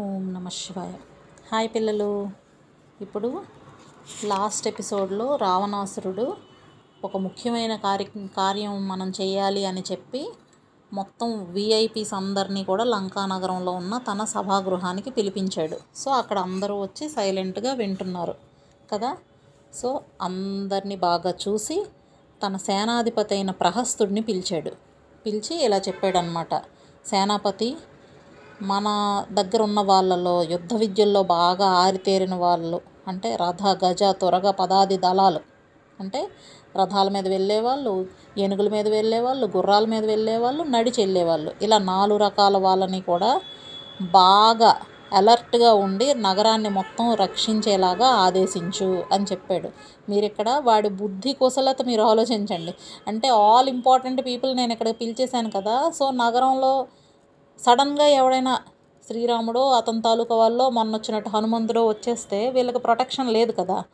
ఓం 0.00 0.34
నమ 0.34 0.48
శివాయ. 0.48 0.92
హాయ్ 1.52 1.68
పిల్లలు. 1.74 2.30
ఇప్పుడు 3.00 3.42
లాస్ట్ 4.24 4.68
ఎపిసోడ్లో 4.68 5.36
రావణాసురుడు 5.36 6.36
ఒక 7.04 7.16
ముఖ్యమైన 7.16 7.76
కార్య 7.76 8.04
కార్యం 8.36 8.88
మనం 8.88 9.12
చేయాలి 9.20 9.66
అని 9.66 9.84
చెప్పి 9.92 10.32
మొత్తం 10.92 11.44
విఐపీస్ 11.44 12.14
అందరినీ 12.14 12.64
కూడా 12.64 12.84
లంకా 12.84 13.26
నగరంలో 13.26 13.72
ఉన్న 13.72 13.98
తన 13.98 14.24
సభాగృహానికి 14.24 15.10
పిలిపించాడు. 15.10 15.78
సో 15.96 16.10
అక్కడ 16.10 16.38
అందరూ 16.38 16.80
వచ్చి 16.80 17.08
సైలెంట్గా 17.08 17.72
వింటున్నారు 17.72 18.34
కదా. 18.92 19.16
సో 19.74 20.00
అందరినీ 20.22 20.96
బాగా 20.96 21.34
చూసి 21.48 21.86
తన 22.46 22.56
సేనాధిపతి 22.56 23.34
అయిన 23.34 23.50
ప్రహస్తుడిని 23.50 24.20
పిలిచాడు. 24.20 24.70
పిలిచి 25.26 25.64
ఇలా 25.64 25.76
చెప్పాడనమాట 25.76 26.54
సేనాపతి 27.06 27.76
మన 28.62 28.86
దగ్గర 29.32 29.62
ఉన్న 29.62 29.80
వాళ్ళలో 29.80 30.42
యుద్ధ 30.42 30.74
విద్యల్లో 30.74 31.22
బాగా 31.22 31.66
ఆరితేరిన 31.66 32.34
వాళ్ళు 32.34 32.80
అంటే 33.08 33.36
రథ 33.36 33.84
గజ 33.84 34.02
త్వరగా 34.04 34.50
పదాది 34.50 34.96
దళాలు. 34.96 35.40
అంటే 36.00 36.28
రథాల 36.76 37.08
మీద 37.08 37.28
వెళ్ళేవాళ్ళు 37.28 38.06
ఏనుగుల 38.38 38.68
మీద 38.68 38.88
వెళ్ళేవాళ్ళు 38.88 39.46
గుర్రాల 39.56 39.84
మీద 39.84 40.04
వెళ్ళేవాళ్ళు 40.04 40.62
నడిచి 40.62 41.02
వెళ్ళేవాళ్ళు. 41.02 41.52
ఇలా 41.62 41.78
నాలుగు 41.78 42.18
రకాల 42.18 42.56
వాళ్ళని 42.56 43.00
కూడా 43.00 43.40
బాగా 44.02 44.76
అలర్ట్గా 45.12 45.72
ఉండి 45.74 46.14
నగరాన్ని 46.14 46.68
మొత్తం 46.68 47.14
రక్షించేలాగా 47.14 48.06
ఆదేశించు 48.06 49.04
అని 49.12 49.24
చెప్పాడు. 49.24 49.68
మీరు 50.10 50.24
ఇక్కడ 50.24 50.60
వాడి 50.64 50.88
బుద్ధి 50.88 51.32
కుశలత 51.32 51.82
మీరు 51.82 52.02
ఆలోచించండి. 52.02 52.74
అంటే 53.08 53.28
ఆల్ 53.28 53.68
ఇంపార్టెంట్ 53.68 54.26
పీపుల్ 54.26 54.56
నేను 54.56 54.72
ఇక్కడ 54.72 54.90
పిలిచేశాను 54.90 55.50
కదా 55.50 55.90
సో 55.90 56.10
నగరంలో 56.10 56.86
సడన్గా 57.64 58.06
ఎవడైనా 58.06 58.54
శ్రీరాముడో 59.06 59.62
అతని 59.70 60.02
తాలూకా 60.02 60.34
వాళ్ళో 60.36 60.70
మొన్న 60.70 60.96
వచ్చినట్టు 60.96 61.28
హనుమంతుడో 61.28 61.86
వచ్చేస్తే 61.86 62.50
వీళ్ళకి 62.50 62.78
ప్రొటెక్షన్ 62.78 63.28
లేదు 63.28 63.52
కదా. 63.52 63.84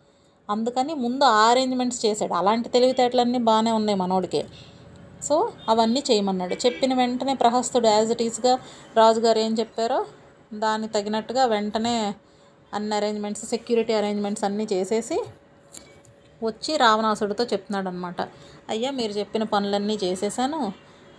అందుకని 0.50 0.94
ముందు 0.94 1.24
ఆ 1.24 1.42
అరేంజ్మెంట్స్ 1.50 2.06
చేశాడు. 2.06 2.32
అలాంటి 2.32 2.68
తెలివితేటలన్నీ 2.68 3.38
బాగానే 3.38 3.70
ఉన్నాయి 3.70 3.98
మనోడికి. 3.98 4.44
సో 5.22 5.52
అవన్నీ 5.68 6.02
చేయమన్నాడు. 6.10 6.54
చెప్పిన 6.54 6.94
వెంటనే 6.94 7.34
ప్రహస్తుడు 7.34 7.86
యాజ్ 7.86 8.10
ఇట్ 8.10 8.22
ఈస్గా 8.22 8.58
రాజుగారు 8.96 9.38
ఏం 9.38 9.54
చెప్పారో 9.54 10.00
దానికి 10.54 10.92
తగినట్టుగా 10.92 11.44
వెంటనే 11.44 12.14
అన్ని 12.74 12.94
అరేంజ్మెంట్స్ 12.96 13.44
సెక్యూరిటీ 13.44 13.92
అరేంజ్మెంట్స్ 13.92 14.44
అన్నీ 14.44 14.64
చేసేసి 14.72 15.18
వచ్చి 16.42 16.76
రావణాసుడితో 16.76 17.44
చెప్తున్నాడు 17.44 17.88
అనమాట 17.88 18.20
అయ్యా 18.70 18.90
మీరు 18.90 19.12
చెప్పిన 19.12 19.42
పనులన్నీ 19.42 19.98
చేసేసాను. 20.04 20.60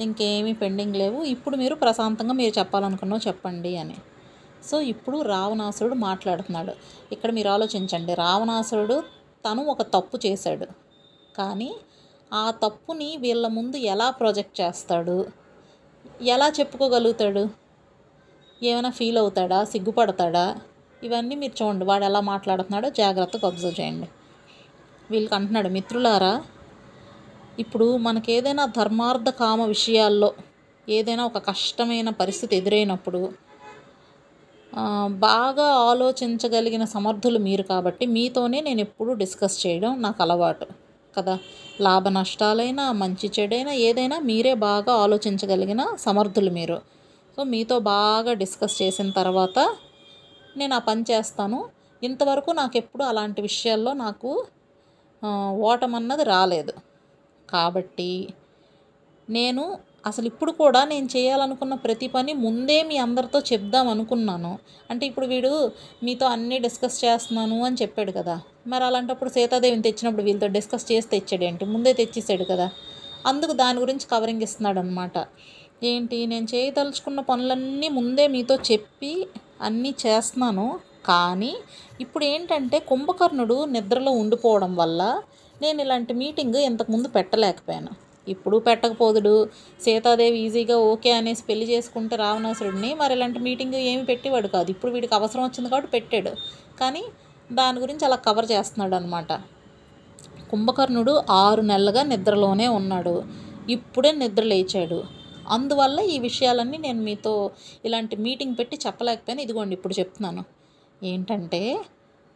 ఇంకేమీ 0.02 0.54
పెండింగ్ 0.54 0.96
లేవు. 0.96 1.24
ఇప్పుడు 1.24 1.58
మీరు 1.58 1.76
ప్రశాంతంగా 1.76 2.34
మీరు 2.34 2.60
చెప్పాలనుకున్నావు 2.60 3.28
చెప్పండి 3.28 3.78
అని. 3.78 3.96
సో 4.64 4.82
ఇప్పుడు 4.82 5.22
రావణాసురుడు 5.22 5.96
మాట్లాడుతున్నాడు. 5.96 6.74
ఇక్కడ 7.12 7.32
మీరు 7.32 7.50
ఆలోచించండి. 7.50 8.14
రావణాసురుడు 8.14 9.04
తను 9.50 9.66
ఒక 9.66 9.82
తప్పు 9.82 10.20
చేశాడు. 10.26 10.68
కానీ 11.38 11.76
ఆ 12.34 12.52
తప్పుని 12.52 13.18
వీళ్ళ 13.18 13.48
ముందు 13.48 13.78
ఎలా 13.78 14.10
ప్రొజెక్ట్ 14.10 14.62
చేస్తాడు? 14.62 15.26
ఎలా 16.22 16.48
చెప్పుకోగలుగుతాడు? 16.60 17.48
ఏమైనా 18.64 18.90
ఫీల్ 18.90 19.18
అవుతాడా? 19.18 19.64
సిగ్గుపడతాడా? 19.64 20.60
ఇవన్నీ 21.04 21.36
మీరు 21.36 21.64
చూడండి. 21.64 21.86
వాడు 21.86 22.04
ఎలా 22.04 22.20
మాట్లాడుతున్నాడో 22.20 22.90
జాగ్రత్తగా 22.90 23.48
అబ్జర్వ్ 23.48 23.82
చేయండి. 23.82 24.08
వీళ్ళకి 25.12 25.36
అంటున్నాడు 25.36 25.68
మిత్రులారా 25.68 26.44
ఇప్పుడు 27.60 27.98
మనకి 27.98 28.30
ఏదైనా 28.34 28.64
ధర్మార్థ 28.78 29.30
కామ 29.40 29.62
విషయాల్లో 29.66 30.30
ఏదైనా 30.88 31.24
ఒక 31.26 31.38
కష్టమైన 31.50 32.10
పరిస్థితి 32.22 32.54
ఎదురైనప్పుడు 32.56 33.22
బాగా 35.28 35.68
ఆలోచించగలిగిన 35.92 36.84
సమర్థులు 36.86 37.40
మీరు 37.40 37.64
కాబట్టి 37.64 38.06
మీతోనే 38.16 38.60
నేను 38.62 38.82
ఎప్పుడూ 38.82 39.12
డిస్కస్ 39.14 39.58
చేయడం 39.66 39.92
నాకు 40.02 40.20
అలవాటు 40.24 40.66
కదా. 41.16 41.36
లాభ 41.82 42.08
నష్టాలైనా 42.08 42.86
మంచి 43.02 43.28
చెడైనా 43.38 43.74
ఏదైనా 43.88 44.18
మీరే 44.30 44.54
బాగా 44.68 44.94
ఆలోచించగలిగిన 45.04 45.82
సమర్థులు 46.06 46.52
మీరు. 46.52 46.78
సో 47.38 47.44
మీతో 47.54 47.78
బాగా 47.90 48.34
డిస్కస్ 48.34 48.76
చేసిన 48.82 49.10
తర్వాత 49.20 49.58
నేను 50.58 50.76
ఆ 50.76 50.82
పని 50.90 51.06
చేస్తాను. 51.12 51.60
ఇంతవరకు 52.02 52.52
నాకు 52.52 52.76
ఎప్పుడు 52.78 53.04
అలాంటి 53.04 53.40
విషయాల్లో 53.42 53.94
నాకు 54.04 54.32
ఓటమన్నది 55.72 56.26
రాలేదు. 56.34 56.74
కాబట్టి 57.50 58.12
నేను 59.30 59.64
అసలు 60.06 60.26
ఇప్పుడు 60.26 60.52
కూడా 60.52 60.86
నేను 60.86 61.08
చేయాలనుకున్న 61.16 61.74
ప్రతి 61.76 62.08
పని 62.08 62.34
ముందే 62.34 62.84
మీ 62.84 62.98
అందరితో 62.98 63.40
చెప్దాం 63.40 63.88
అనుకున్నాను. 63.88 64.52
అంటే 64.92 65.06
ఇప్పుడు 65.06 65.26
వీడు 65.26 65.72
మీతో 66.04 66.26
అన్నీ 66.26 66.58
డిస్కస్ 66.60 67.06
చేస్తున్నాను 67.06 67.64
అని 67.64 67.76
చెప్పాడు 67.82 68.12
కదా. 68.12 68.36
మరి 68.68 68.84
అలాంటప్పుడు 68.84 69.30
సీతాదేవిని 69.30 69.82
తెచ్చినప్పుడు 69.82 70.24
వీళ్ళతో 70.24 70.48
డిస్కస్ 70.48 70.92
చేసి 70.92 71.08
తెచ్చాడేంటి 71.10 71.66
ముందే 71.66 71.94
తెచ్చేసాడు 71.94 72.44
కదా. 72.44 72.68
అందుకు 73.26 73.54
దాని 73.54 73.80
గురించి 73.80 74.06
కవరింగ్ 74.12 74.42
ఇస్తున్నాడు 74.42 74.80
అనమాట 74.80 75.18
ఏంటి? 75.84 76.26
నేను 76.26 76.48
చేయదలుచుకున్న 76.56 77.20
పనులన్నీ 77.20 77.90
ముందే 77.90 78.28
మీతో 78.28 78.56
చెప్పి 78.72 79.28
అన్నీ 79.62 79.96
చేస్తున్నాను. 80.06 80.68
కానీ 81.06 81.54
ఇప్పుడు 82.02 82.24
ఏంటంటే 82.26 82.80
కుంభకర్ణుడు 82.80 83.66
నిద్రలో 83.66 84.12
ఉండిపోవడం 84.12 84.76
వల్ల 84.76 85.02
నేను 85.62 85.82
ఇలాంటి 85.82 86.14
మీటింగ్ 86.14 86.56
ఇంతకుముందు 86.70 87.08
పెట్టలేకపోయాను. 87.08 87.92
ఇప్పుడు 88.28 88.58
పెట్టకపోదుడు. 88.58 89.34
సీతాదేవి 89.82 90.38
ఈజీగా 90.46 90.78
ఓకే 90.92 91.12
అనేసి 91.12 91.44
పెళ్ళి 91.44 91.66
చేసుకుంటే 91.74 92.16
రావణాసురుడిని 92.16 92.94
మరి 92.94 93.14
ఇలాంటి 93.14 93.40
మీటింగ్ 93.40 93.74
ఏమి 93.74 94.06
పెట్టేవాడు 94.06 94.48
కాదు. 94.48 94.72
ఇప్పుడు 94.72 94.92
వీడికి 94.92 95.16
అవసరం 95.16 95.44
వచ్చింది 95.44 95.70
కాబట్టి 95.70 95.92
పెట్టాడు. 95.92 96.32
కానీ 96.80 97.04
దాని 97.54 97.80
గురించి 97.80 98.06
అలా 98.06 98.16
కవర్ 98.16 98.48
చేస్తున్నాడు 98.52 98.96
అనమాట 98.96 99.34
కుంభకర్ణుడు 100.52 101.14
ఆరు 101.30 101.62
నెలలుగా 101.62 102.04
నిద్రలోనే 102.04 102.68
ఉన్నాడు. 102.68 103.24
ఇప్పుడే 103.70 104.12
నిద్ర 104.12 104.44
లేచాడు. 104.44 105.04
అందువల్ల 105.50 106.00
ఈ 106.00 106.20
విషయాలన్నీ 106.20 106.78
నేను 106.78 107.02
మీతో 107.02 107.52
ఇలాంటి 107.86 108.16
మీటింగ్ 108.16 108.56
పెట్టి 108.60 108.76
చెప్పలేకపోయాను. 108.86 109.42
ఇదిగోండి 109.42 109.74
ఇప్పుడు 109.74 109.94
చెప్తున్నాను. 110.00 110.44
ఏంటంటే 111.04 111.62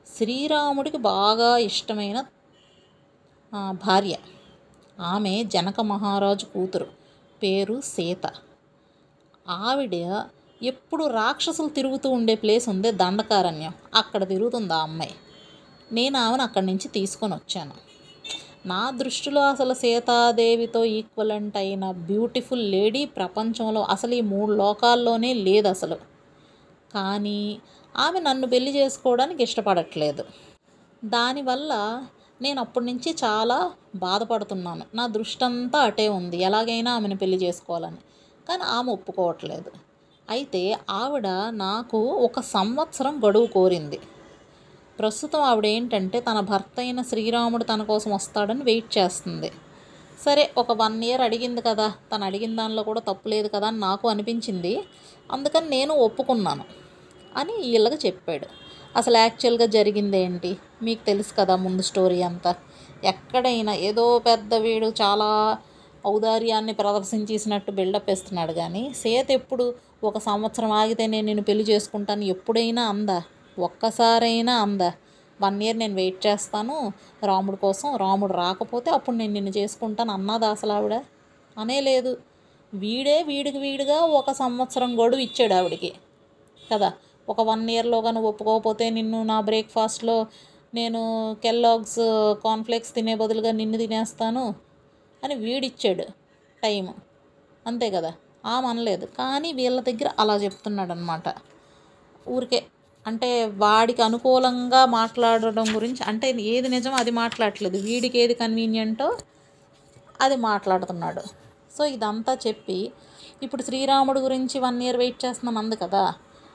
శ్రీరాముడికి 0.08 0.98
బాగా 0.98 1.58
ఇష్టమైన 1.58 2.18
భార్య. 3.54 4.16
ఆమె 5.00 5.44
జనక 5.44 5.82
మహారాజు 5.82 6.46
కూతురు. 6.46 6.88
పేరు 7.44 7.82
సీత. 7.82 8.26
ఆవిడ 9.50 9.96
ఎప్పుడు 10.62 11.08
రాక్షసులు 11.08 11.70
తిరుగుతూ 11.70 12.10
ఉండే 12.10 12.36
ప్లేస్ 12.36 12.70
ఉంది 12.70 12.92
దండకారణ్యం. 12.92 13.74
అక్కడ 13.94 14.28
తిరుగుతుంది 14.28 14.74
ఆ 14.74 14.78
అమ్మాయి. 14.78 15.16
నేను 15.92 16.18
ఆమెను 16.18 16.44
అక్కడి 16.44 16.66
నుంచి 16.66 16.88
తీసుకొని 16.88 17.34
వచ్చాను. 17.34 17.76
నా 18.66 18.90
దృష్టిలో 18.90 19.42
అసలు 19.42 19.74
సీతాదేవితో 19.74 20.86
ఈక్వలెంట్ 20.86 21.58
అయిన 21.58 21.92
బ్యూటిఫుల్ 21.92 22.72
లేడీ 22.72 23.06
ప్రపంచంలో 23.06 23.82
అసలు 23.82 24.14
ఈ 24.14 24.22
మూడు 24.22 24.52
లోకాల్లోనే 24.52 25.34
లేదు 25.34 25.68
అసలు. 25.68 25.98
కానీ 26.94 27.60
ఆమె 27.98 28.20
నన్ను 28.20 28.48
పెళ్ళి 28.48 28.72
చేసుకోవడానికి 28.78 29.44
ఇష్టపడట్లేదు. 29.44 30.26
దానివల్ల 31.06 31.74
నేను 32.42 32.60
అప్పటి 32.62 32.86
నుంచి 32.86 33.16
చాలా 33.24 33.72
బాధపడుతున్నాను. 33.96 34.86
నా 34.96 35.08
దృష్టి 35.08 35.46
అంతా 35.46 35.80
అటే 35.80 36.10
ఉంది. 36.10 36.38
ఎలాగైనా 36.38 36.96
ఆమెను 36.96 37.18
పెళ్ళి 37.18 37.38
చేసుకోవాలని. 37.38 38.02
కానీ 38.50 38.64
ఆమె 38.64 38.92
ఒప్పుకోవట్లేదు. 38.92 39.72
అయితే 40.30 40.80
ఆవిడ 40.90 41.28
నాకు 41.52 41.98
ఒక 41.98 42.40
సంవత్సరం 42.40 43.22
గడువు 43.26 43.46
కోరింది. 43.46 44.00
ప్రస్తుతం 45.00 45.42
ఆవిడ 45.42 45.66
ఏంటంటే 45.66 46.20
తన 46.20 46.40
భర్త 46.40 46.80
అయిన 46.80 47.02
శ్రీరాముడు 47.02 47.64
తన 47.64 47.84
కోసం 47.84 48.12
వస్తాడని 48.12 48.64
వెయిట్ 48.64 48.98
చేస్తుంది. 48.98 49.52
సరే 50.26 50.52
ఒక 50.58 50.72
వన్ 50.72 51.04
ఇయర్ 51.04 51.22
అడిగింది 51.22 51.62
కదా. 51.62 51.94
తను 52.12 52.26
అడిగిన 52.26 52.56
దానిలో 52.56 52.84
కూడా 52.84 53.00
తప్పు 53.00 53.30
లేదు 53.30 53.48
కదా 53.48 53.68
అని 53.68 53.80
నాకు 53.80 54.10
అనిపించింది. 54.10 54.84
అందుకని 55.32 55.70
నేను 55.70 55.94
ఒప్పుకున్నాను 55.94 56.64
అని 57.38 57.54
వీళ్ళకి 57.54 58.08
చెప్పాడు. 58.08 58.69
అసలు 58.98 59.18
యాక్చువల్గా 59.18 59.66
జరిగింది 59.66 60.18
ఏంటి 60.18 60.58
మీకు 60.84 61.06
తెలుసు 61.06 61.34
కదా 61.40 61.56
ముందు 61.56 61.82
స్టోరీ 61.82 62.22
అంతా. 62.22 62.56
ఎక్కడైనా 63.04 63.74
ఏదో 63.74 64.20
పెద్ద 64.20 64.54
వీడు 64.54 64.86
చాలా 64.88 65.58
ఔదార్యాన్ని 66.08 66.74
ప్రదర్శించేసినట్టు 66.74 67.72
బిల్డప్ 67.72 68.10
ఇస్తున్నాడు 68.10 68.54
కానీ 68.54 68.94
సీత 68.96 69.32
ఎప్పుడు 69.32 69.74
ఒక 70.04 70.18
సంవత్సరం 70.18 70.72
ఆగితే 70.72 71.08
నేను 71.08 71.26
నిన్ను 71.26 71.44
పెళ్ళి 71.44 71.64
చేసుకుంటాను 71.64 72.24
ఎప్పుడైనా 72.24 72.90
అందా? 72.90 73.24
ఒక్కసారైనా 73.60 74.62
అందా? 74.62 74.94
వన్ 75.42 75.64
ఇయర్ 75.64 75.78
నేను 75.78 75.96
వెయిట్ 75.96 76.28
చేస్తాను 76.28 76.94
రాముడు 77.24 77.56
కోసం 77.56 77.96
రాముడు 77.96 78.34
రాకపోతే 78.34 78.92
అప్పుడు 78.92 79.16
నేను 79.16 79.34
నిన్ను 79.34 79.52
చేసుకుంటాను 79.58 80.12
అన్నది 80.12 80.46
అసలు 80.46 80.72
ఆవిడ? 80.72 81.02
అనే 81.58 81.82
లేదు. 81.82 82.18
వీడే 82.74 83.24
వీడికి 83.24 83.58
వీడిగా 83.58 84.00
ఒక 84.00 84.32
సంవత్సరం 84.32 85.06
గడువు 85.06 85.22
ఇచ్చాడు 85.22 85.54
ఆవిడికి. 85.54 85.94
కదా? 86.74 86.94
ఒక 87.30 87.42
వన్ 87.42 87.70
ఇయర్లో 87.70 88.02
కానీ 88.02 88.20
ఒప్పుకోకపోతే 88.20 88.90
నిన్ను 88.90 89.24
నా 89.24 89.42
బ్రేక్ఫాస్ట్లో 89.42 90.16
నేను 90.74 91.02
కెల్లాగ్స్ 91.44 92.00
కాన్ఫ్లెక్స్ 92.44 92.94
తినే 92.94 93.16
బదులుగా 93.16 93.52
నిన్ను 93.52 93.78
తినేస్తాను 93.78 94.44
అని 95.24 95.36
వీడిచ్చాడు 95.36 96.06
టైం 96.64 96.86
అంతే 97.68 97.92
కదా? 97.92 98.12
ఆమె 98.46 98.68
అనలేదు. 98.68 99.06
కానీ 99.06 99.54
వీళ్ళ 99.54 99.80
దగ్గర 99.80 100.10
అలా 100.20 100.36
చెప్తున్నాడు 100.36 100.92
అనమాట 100.92 101.28
ఊరికే 102.30 102.60
అంటే 103.08 103.46
వాడికి 103.58 104.02
అనుకూలంగా 104.02 104.86
మాట్లాడడం 104.86 105.76
గురించి 105.76 106.04
అంటే 106.04 106.28
ఏది 106.42 106.70
నిజమో 106.70 106.96
అది 106.96 107.12
మాట్లాడట్లేదు. 107.12 107.78
వీడికి 107.78 108.18
ఏది 108.20 108.34
కన్వీనియంటో 108.34 109.18
అది 110.22 110.36
మాట్లాడుతున్నాడు. 110.36 111.24
సో 111.78 111.86
ఇదంతా 111.86 112.38
చెప్పి 112.48 112.92
ఇప్పుడు 113.44 113.62
శ్రీరాముడు 113.62 114.20
గురించి 114.20 114.60
వన్ 114.60 114.84
ఇయర్ 114.84 114.98
వెయిట్ 114.98 115.26
చేస్తున్నాం 115.26 115.58
అంది 115.58 115.76
కదా? 115.76 116.04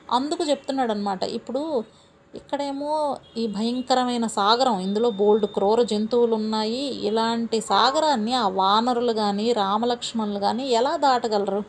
అందుకు 0.08 0.44
చెప్తున్నాడు 0.44 0.92
అనమాట 0.92 1.22
ఇప్పుడు 1.22 1.84
ఇక్కడేమో 2.34 3.18
ఈ 3.36 3.46
భయంకరమైన 3.46 4.26
సాగరం 4.26 4.80
ఇందులో 4.80 5.10
బోల్డ్ 5.10 5.46
క్రూర 5.46 5.82
జంతువులు 5.82 6.34
ఉన్నాయి 6.34 6.82
ఇలాంటి 7.08 7.60
సాగరాన్ని 7.60 8.34
ఆ 8.34 8.48
వానరులు 8.48 9.12
కానీ 9.12 9.52
రామలక్ష్మణులు 9.52 10.38
కానీ 10.38 10.64
ఎలా 10.68 10.96
దాటగలరు? 10.96 11.62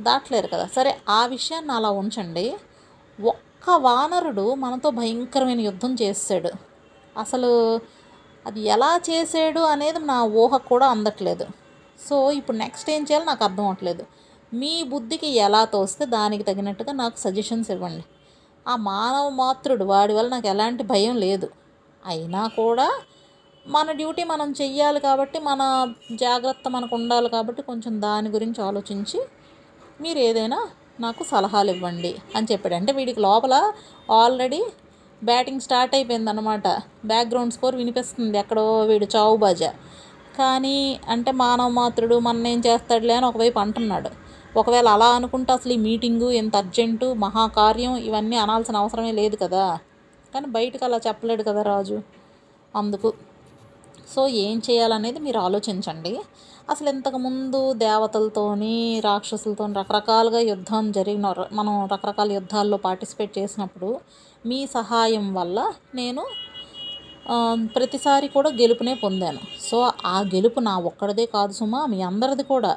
దాటలేరు 0.00 0.46
కదా. 0.46 0.66
సరే 0.66 0.98
ఆ 1.08 1.26
విషయాన్ని 1.26 1.72
అలా 1.72 1.90
ఉంచండి. 1.90 2.54
ఒక్క 3.18 3.70
వానరుడు 3.70 4.54
మనతో 4.54 4.90
భయంకరమైన 4.90 5.60
యుద్ధం 5.60 5.94
చేసాడు 5.94 6.52
అసలు 7.18 7.50
అది 8.46 8.60
ఎలా 8.60 9.00
చేసాడు 9.10 9.60
అనేది 9.60 9.98
నా 9.98 10.22
ఊహ 10.24 10.56
కూడా 10.56 10.86
అందట్లేదు. 10.86 11.46
సో 12.08 12.32
ఇప్పుడు 12.32 12.56
నెక్స్ట్ 12.56 12.90
ఏం 12.90 13.02
చేయాలో 13.02 13.24
నాకు 13.24 13.44
అర్థం 13.44 13.64
అవ్వట్లేదు 13.64 14.04
మీ 14.54 14.82
బుద్ధికి 14.82 15.28
ఎలా 15.36 15.64
తోస్తే 15.64 16.04
దానికి 16.06 16.42
తగినట్టుగా 16.42 16.92
నాకు 16.92 17.18
సజెషన్స్ 17.18 17.70
ఇవ్వండి. 17.70 18.04
ఆ 18.68 18.76
మానవ 18.76 19.28
మాతృడు 19.28 19.84
వాడి 19.84 20.12
వల్ల 20.12 20.28
నాకు 20.28 20.46
ఎలాంటి 20.46 20.82
భయం 20.82 21.16
లేదు. 21.16 21.48
అయినా 22.06 22.46
కూడా 22.46 22.88
మన 23.66 23.92
డ్యూటీ 23.92 24.24
మనం 24.24 24.54
చెయ్యాలి 24.62 25.00
కాబట్టి 25.00 25.38
మన 25.38 25.92
జాగ్రత్త 26.12 26.68
మనకు 26.68 26.94
ఉండాలి 26.94 27.28
కాబట్టి 27.28 27.62
కొంచెం 27.62 28.02
దాని 28.02 28.28
గురించి 28.28 28.64
ఆలోచించి 28.64 29.20
మీరు 30.00 30.18
ఏదైనా 30.18 30.68
నాకు 31.00 31.24
సలహాలు 31.24 31.70
ఇవ్వండి 31.70 32.14
అని 32.36 32.46
చెప్పాడు. 32.52 32.74
అంటే 32.74 32.92
వీడికి 32.92 33.20
లోపల 33.20 33.72
ఆల్రెడీ 34.10 34.62
బ్యాటింగ్ 35.24 35.60
స్టార్ట్ 35.60 35.94
అయిపోయింది 35.94 36.30
అనమాట 36.30 36.68
బ్యాక్గ్రౌండ్ 37.04 37.54
స్కోర్ 37.54 37.76
వినిపిస్తుంది. 37.76 38.38
ఎక్కడో 38.38 38.80
వీడు 38.82 39.06
చావు 39.16 39.36
బాజా. 39.36 39.74
కానీ 40.38 41.00
అంటే 41.08 41.32
మానవ 41.32 41.68
మాతృడు 41.68 42.18
మన 42.18 42.46
ఏం 42.46 42.62
చేస్తాడులే 42.66 43.14
అని 43.14 43.26
ఒకవైపు 43.26 43.58
అంటున్నాడు. 43.58 44.10
ఒకవేళ 44.60 44.88
అలా 44.96 45.06
అనుకుంటే 45.18 45.50
అసలు 45.52 45.72
ఈ 45.72 45.76
మీటింగు 45.86 46.26
ఎంత 46.40 46.54
అర్జెంటు 46.56 47.06
మహాకార్యం 47.24 47.92
ఇవన్నీ 48.08 48.36
అనాల్సిన 48.36 48.76
అవసరమే 48.82 49.12
లేదు 49.20 49.36
కదా. 49.42 49.64
కానీ 50.34 50.46
బయటకు 50.56 50.84
అలా 50.84 50.98
చెప్పలేడు 51.06 51.42
కదా 51.42 51.62
రాజు 51.62 51.98
అందుకు. 52.74 53.10
సో 54.14 54.22
ఏం 54.44 54.56
చేయాలనేది 54.66 55.18
మీరు 55.18 55.38
ఆలోచించండి. 55.38 56.12
అసలు 56.70 56.88
ఇంతకుముందు 56.88 57.60
దేవతలతోని 57.84 58.76
రాక్షసులతో 59.04 59.64
రకరకాలుగా 59.80 60.40
యుద్ధం 60.50 60.84
జరిగిన 60.92 61.26
మనం 61.52 61.74
రకరకాల 61.92 62.30
యుద్ధాల్లో 62.32 62.76
పార్టిసిపేట్ 62.86 63.32
చేసినప్పుడు 63.38 63.90
మీ 64.46 64.60
సహాయం 64.76 65.26
వల్ల 65.34 65.58
నేను 65.94 66.22
ప్రతిసారి 67.74 68.28
కూడా 68.28 68.50
గెలుపునే 68.60 68.94
పొందాను. 69.04 69.42
సో 69.70 69.78
ఆ 70.06 70.16
గెలుపు 70.34 70.60
నా 70.60 70.74
ఒక్కడిదే 70.90 71.26
కాదు 71.36 71.52
సుమా 71.52 71.82
మీ 71.92 72.00
అందరిది 72.02 72.42
కూడా. 72.42 72.72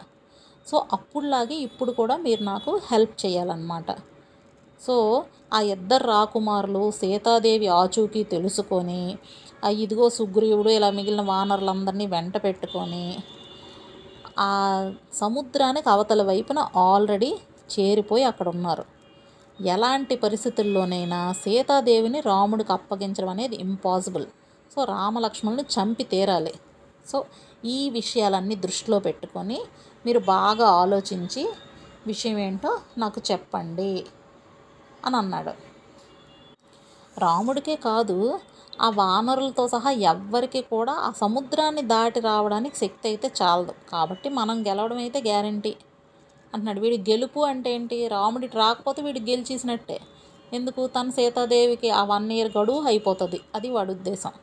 సో 0.68 0.78
అప్పుడులాగే 0.94 1.56
ఇప్పుడు 1.68 1.92
కూడా 1.92 2.16
మీరు 2.18 2.44
నాకు 2.44 2.72
హెల్ప్ 2.92 3.16
చేయాలన్నమాట. 3.26 3.92
సో 4.86 4.96
ఆ 5.54 5.60
ఇద్దరు 5.74 6.06
రాకుమారులు 6.08 6.92
సీతాదేవి 6.92 7.68
ఆచూకీ 7.68 8.24
తెలుసుకొని 8.24 9.02
ఆ 9.66 9.70
ఇదిగో 9.84 10.10
సుగ్రీవుడు 10.10 10.70
ఇలా 10.70 10.90
మిగిలిన 10.90 11.22
వానరులందరినీ 11.22 12.06
వెంట 12.06 12.36
పెట్టుకొని 12.44 13.06
ఆ 14.40 14.52
సముద్రానికి 15.14 15.90
అవతల 15.90 16.22
వైపున 16.24 16.60
ఆల్రెడీ 16.90 17.32
చేరిపోయి 17.74 18.24
అక్కడ 18.24 18.48
ఉన్నారు 18.48 18.86
ఎలాంటి 19.60 20.16
పరిస్థితుల్లోనైనా 20.16 21.20
సీతాదేవిని 21.44 22.20
రాముడికి 22.20 22.72
అప్పగించడం 22.74 23.30
అనేది 23.30 23.56
ఇంపాసిబుల్. 23.56 24.26
సో 24.74 24.84
రామలక్ష్మణుని 24.84 25.66
చంపి 25.76 26.04
తీరాలి. 26.04 26.54
సో 27.12 27.18
ఈ 27.66 27.78
విషయాలన్నీ 27.90 28.56
దృష్టిలో 28.56 28.98
పెట్టుకొని 29.00 29.60
మీరు 30.06 30.20
బాగా 30.20 30.68
ఆలోచించి 30.82 31.44
విషయం 32.08 32.38
ఏంటో 32.38 32.72
నాకు 32.98 33.22
చెప్పండి 33.32 34.06
అని 35.06 35.16
అన్నాడు. 35.16 35.54
రాముడికే 37.20 37.76
కాదు 37.76 38.18
ఆ 38.82 38.90
వానరులతో 38.90 39.68
సహా 39.68 39.92
ఎవ్వరికి 39.92 40.62
కూడా 40.62 40.94
ఆ 41.08 41.12
సముద్రాన్ని 41.12 41.82
దాటి 41.82 42.20
రావడానికి 42.20 42.78
శక్తి 42.78 43.08
అయితే 43.08 43.28
చాలదు. 43.42 43.74
కాబట్టి 43.90 44.30
మనం 44.30 44.58
గెలవడం 44.68 44.98
అయితే 44.98 45.20
గ్యారంటీ 45.22 45.74
అంటున్నాడు. 46.54 46.80
వీడి 46.80 46.98
గెలుపు 47.12 47.40
అంటే 47.40 47.74
ఏంటి? 47.74 48.08
రాముడి 48.08 48.48
రాకపోతే 48.48 49.02
వీడు 49.02 49.20
గెలిచేసినట్టే. 49.20 50.00
ఎందుకు? 50.54 50.88
తన 50.88 51.10
సీతాదేవికి 51.10 51.90
ఆ 51.90 52.04
వన్ 52.04 52.32
ఇయర్ 52.32 52.58
గడువు 52.58 52.82
అయిపోతుంది. 52.82 53.40
అది 53.56 53.70
వాడి 53.70 53.92
ఉద్దేశం. 53.92 54.34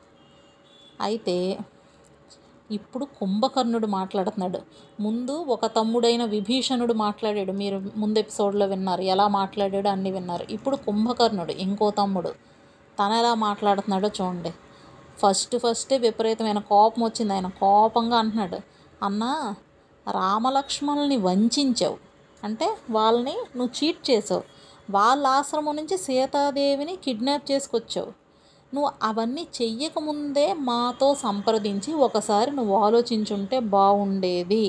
అయితే 1.00 1.58
ఇప్పుడు 2.72 3.04
కుంభకర్ణుడు 3.04 3.86
మాట్లాడుతున్నాడు. 3.86 4.58
ముందు 5.02 5.32
ఒక 5.32 5.66
తమ్ముడైన 5.66 6.24
విభీషణుడు 6.24 6.94
మాట్లాడాడు. 6.94 7.52
మీరు 7.52 7.82
ముందు 7.96 8.18
ఎపిసోడ్లో 8.18 8.66
విన్నారు. 8.66 9.02
ఎలా 9.02 9.28
మాట్లాడాడో 9.28 9.90
అన్నీ 9.90 10.10
విన్నారు. 10.10 10.52
ఇప్పుడు 10.52 10.76
కుంభకర్ణుడు 10.76 11.52
ఇంకో 11.52 11.90
తమ్ముడు. 11.90 12.28
తను 12.98 13.14
ఎలా 13.14 13.34
మాట్లాడుతున్నాడో 13.34 14.08
చూడండి. 14.08 14.50
ఫస్ట్ 15.18 15.56
ఫస్టే 15.56 15.98
విపరీతమైన 15.98 16.58
కోపం 16.58 17.02
వచ్చింది 17.02 17.32
ఆయన. 17.32 17.48
కోపంగా 17.48 18.16
అంటున్నాడు. 18.16 18.58
అన్నా 19.04 19.54
రామలక్ష్మణుల్ని 20.10 21.16
వంచావు. 21.16 21.96
అంటే 22.44 22.76
వాళ్ళని 22.90 23.36
నువ్వు 23.56 23.84
చీట్ 23.84 24.10
చేసావు. 24.10 24.42
వాళ్ళ 24.90 25.26
ఆశ్రమం 25.26 25.76
నుంచి 25.76 25.98
సీతాదేవిని 25.98 26.96
కిడ్నాప్ 26.96 27.52
చేసుకొచ్చావు. 27.52 28.21
నువ్వు 28.72 28.90
అవన్నీ 29.02 29.42
చెయ్యకముందే 29.58 30.46
మాతో 30.68 31.08
సంప్రదించి 31.24 31.90
ఒకసారి 32.06 32.50
నువ్వు 32.50 32.74
ఆలోచించుంటే 32.84 33.58
బాగుండేది 33.74 34.66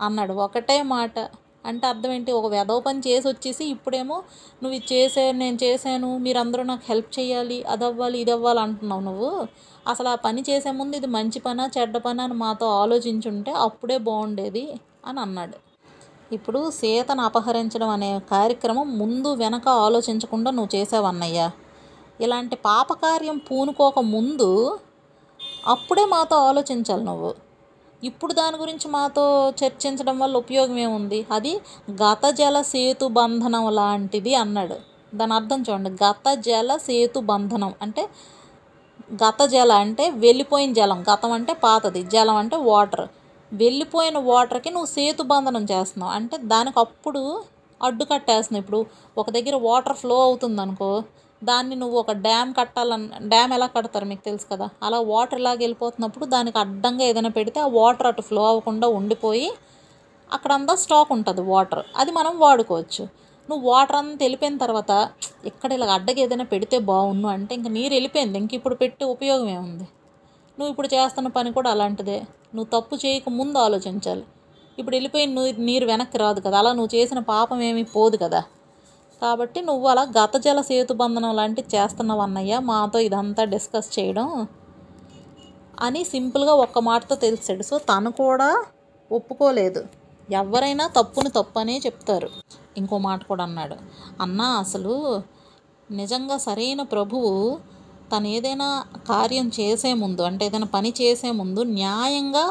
అన్నాడు 0.00 0.34
ఒకటే 0.46 0.76
మాట. 0.94 1.16
అంటే 1.64 1.84
అర్థం 1.86 2.10
ఏంటి 2.10 2.30
ఒక 2.32 2.46
వెధవ 2.54 2.78
పని 2.80 3.00
చేసి 3.06 3.26
వచ్చేసి 3.28 3.64
ఇప్పుడేమో 3.64 4.16
నువ్వు 4.62 4.74
ఇది 4.78 4.86
చేసే 4.94 5.24
నేను 5.32 5.58
చేశాను 5.64 6.08
మీరందరూ 6.18 6.62
నాకు 6.62 6.84
హెల్ప్ 6.88 7.10
చేయాలి 7.18 7.58
అది 7.72 7.84
అవ్వాలి 7.84 8.18
ఇది 8.18 8.30
అవ్వాలి 8.30 8.60
అంటున్నావు 8.60 9.00
నువ్వు. 9.00 9.30
అసలు 9.88 10.08
ఆ 10.08 10.16
పని 10.24 10.40
చేసే 10.48 10.70
ముందు 10.70 10.96
ఇది 10.96 11.06
మంచి 11.16 11.38
పనా 11.40 11.64
చెడ్డ 11.76 11.96
పనా 11.96 12.24
అని 12.24 12.34
మాతో 12.34 12.66
ఆలోచించుంటే 12.82 13.52
అప్పుడే 13.66 13.98
బాగుండేది 14.08 14.64
అని 15.04 15.20
అన్నాడు. 15.20 15.56
ఇప్పుడు 16.32 16.60
సీతను 16.70 17.22
అపహరించడం 17.22 17.88
అనే 17.88 18.10
కార్యక్రమం 18.30 18.98
ముందు 18.98 19.30
వెనక 19.34 19.68
ఆలోచించకుండా 19.86 20.50
నువ్వు 20.50 20.70
చేసావన్నయ్యా 20.76 21.46
ఇలాంటి 22.22 22.56
పాపకార్యం 22.56 23.38
పూనుకోక 23.38 23.98
ముందు 23.98 24.48
అప్పుడే 25.66 26.04
మాతో 26.04 26.36
ఆలోచించాలి 26.48 27.04
నువ్వు. 27.04 27.32
ఇప్పుడు 28.02 28.32
దాని 28.32 28.56
గురించి 28.56 28.86
మాతో 28.90 29.24
చర్చించడం 29.60 30.16
వల్ల 30.18 30.36
ఉపయోగం 30.36 30.78
ఏముంది? 30.78 31.26
అది 31.30 31.52
గత 32.02 32.24
జల 32.30 32.58
సేతు 32.62 33.06
బంధనం 33.18 33.66
లాంటిది 33.70 34.34
అన్నాడు. 34.34 34.76
దాని 35.14 35.34
అర్థం 35.34 35.60
చూడండి. 35.60 35.90
గత 36.04 36.34
జల 36.48 36.76
సేతు 36.76 37.18
బంధనం 37.20 37.72
అంటే 37.82 38.02
గత 39.24 39.42
జల 39.46 39.72
అంటే 39.72 40.04
వెళ్ళిపోయిన 40.24 40.72
జలం. 40.72 41.00
గతం 41.10 41.32
అంటే 41.32 41.52
పాతది. 41.64 42.02
జలం 42.14 42.36
అంటే 42.36 42.56
వాటర్. 42.70 43.06
వెళ్ళిపోయిన 43.52 44.18
వాటర్కి 44.18 44.70
నువ్వు 44.70 44.90
సేతు 44.90 45.22
బంధనం 45.22 45.64
చేస్తున్నావు. 45.64 46.12
అంటే 46.12 46.36
దానికి 46.52 46.78
అప్పుడు 46.80 47.22
అడ్డు 47.80 48.04
కట్టేస్తున్నావు 48.04 48.62
ఇప్పుడు 48.62 48.80
ఒక 49.18 49.30
దగ్గర 49.30 49.56
వాటర్ 49.62 49.96
ఫ్లో 49.96 50.16
అవుతుంది 50.22 50.60
అనుకో 50.60 50.90
దాన్ని 51.44 51.76
నువ్వు 51.76 51.98
ఒక 51.98 52.12
డ్యామ్ 52.12 52.54
కట్టాలన్న 52.54 53.18
డ్యామ్ 53.22 53.52
ఎలా 53.52 53.66
కడతారు 53.66 54.04
మీకు 54.04 54.24
తెలుసు 54.24 54.46
కదా? 54.52 54.68
అలా 54.82 55.00
వాటర్ 55.00 55.38
ఇలాగ 55.38 55.56
వెళ్ళిపోతున్నప్పుడు 55.56 56.24
దానికి 56.24 56.58
అడ్డంగా 56.58 57.04
ఏదైనా 57.04 57.28
పెడితే 57.28 57.60
ఆ 57.60 57.66
వాటర్ 57.66 58.06
అటు 58.06 58.20
ఫ్లో 58.20 58.46
అవ్వకుండా 58.46 58.88
ఉండిపోయి 58.88 59.52
అక్కడంతా 60.32 60.74
స్టాక్ 60.74 61.12
ఉంటుంది 61.12 61.40
వాటర్. 61.40 61.84
అది 61.96 62.10
మనం 62.10 62.38
వాడుకోవచ్చు. 62.38 63.04
నువ్వు 63.50 63.70
వాటర్ 63.70 63.96
అంతా 63.96 64.18
వెళ్ళిపోయిన 64.20 64.56
తర్వాత 64.56 65.10
ఇక్కడ 65.46 65.72
ఇలా 65.72 65.86
అడ్డకి 65.86 66.20
ఏదైనా 66.20 66.44
పెడితే 66.44 66.78
బాగుండు 66.78 67.28
అంటే 67.28 67.54
ఇంక 67.54 67.68
నీరు 67.68 67.92
వెళ్ళిపోయింది. 67.94 68.38
ఇంక 68.38 68.54
ఇప్పుడు 68.54 68.74
పెట్టి 68.74 69.04
ఉపయోగం 69.04 69.48
ఏముంది? 69.48 69.84
నువ్వు 70.58 70.70
ఇప్పుడు 70.70 70.86
చేస్తున్న 70.86 71.28
పని 71.28 71.52
కూడా 71.52 71.70
అలాంటిదే. 71.70 72.18
నువ్వు 72.54 72.80
తప్పు 72.80 72.94
చేయక 72.94 73.28
ముందు 73.28 73.58
ఆలోచించాలి. 73.58 74.22
ఇప్పుడు 74.78 74.96
వెళ్ళిపోయిన 74.96 75.30
నువ్వు 75.30 75.60
నీరు 75.60 75.86
వెనక్కి 75.86 76.18
రాదు 76.18 76.40
కదా. 76.40 76.58
అలా 76.58 76.72
నువ్వు 76.72 76.96
చేసిన 76.96 77.18
పాపం 77.18 77.62
ఏమీ 77.62 77.82
పోదు 77.82 78.16
కదా. 78.16 78.42
కాబట్టి 79.22 79.60
నువ్వు 79.60 79.86
అలా 79.88 80.02
గత 80.18 80.36
జల 80.36 80.60
సేతు 80.60 80.92
బంధనం 80.92 81.32
లాంటివి 81.36 81.68
చేస్తున్నావు 81.74 82.20
అన్నయ్య. 82.20 82.54
మాతో 82.70 82.98
ఇదంతా 82.98 83.42
డిస్కస్ 83.44 83.90
చేయడం 83.98 84.28
అని 85.80 86.00
సింపుల్గా 86.04 86.54
ఒక్క 86.64 86.78
మాటతో 86.78 87.14
తెలిసాడు. 87.14 87.62
సో 87.62 87.76
తను 87.90 88.10
కూడా 88.22 88.48
ఒప్పుకోలేదు. 89.10 89.80
ఎవరైనా 90.32 90.84
తప్పుని 90.98 91.30
తప్పు 91.30 91.58
అనే 91.58 91.76
చెప్తారు. 91.78 92.28
ఇంకో 92.76 92.98
మాట 92.98 93.20
కూడా 93.24 93.44
అన్నాడు. 93.44 93.76
అన్న 94.20 94.40
అసలు 94.64 94.94
నిజంగా 95.90 96.36
సరైన 96.38 96.82
ప్రభువు 96.94 97.32
తను 98.12 98.26
ఏదైనా 98.26 98.68
కార్యం 99.08 99.46
చేసే 99.60 99.90
ముందు 99.94 100.22
అంటే 100.22 100.42
ఏదైనా 100.46 100.68
పని 100.74 100.90
చేసే 101.00 101.30
ముందు 101.40 101.60
న్యాయంగా 101.78 102.44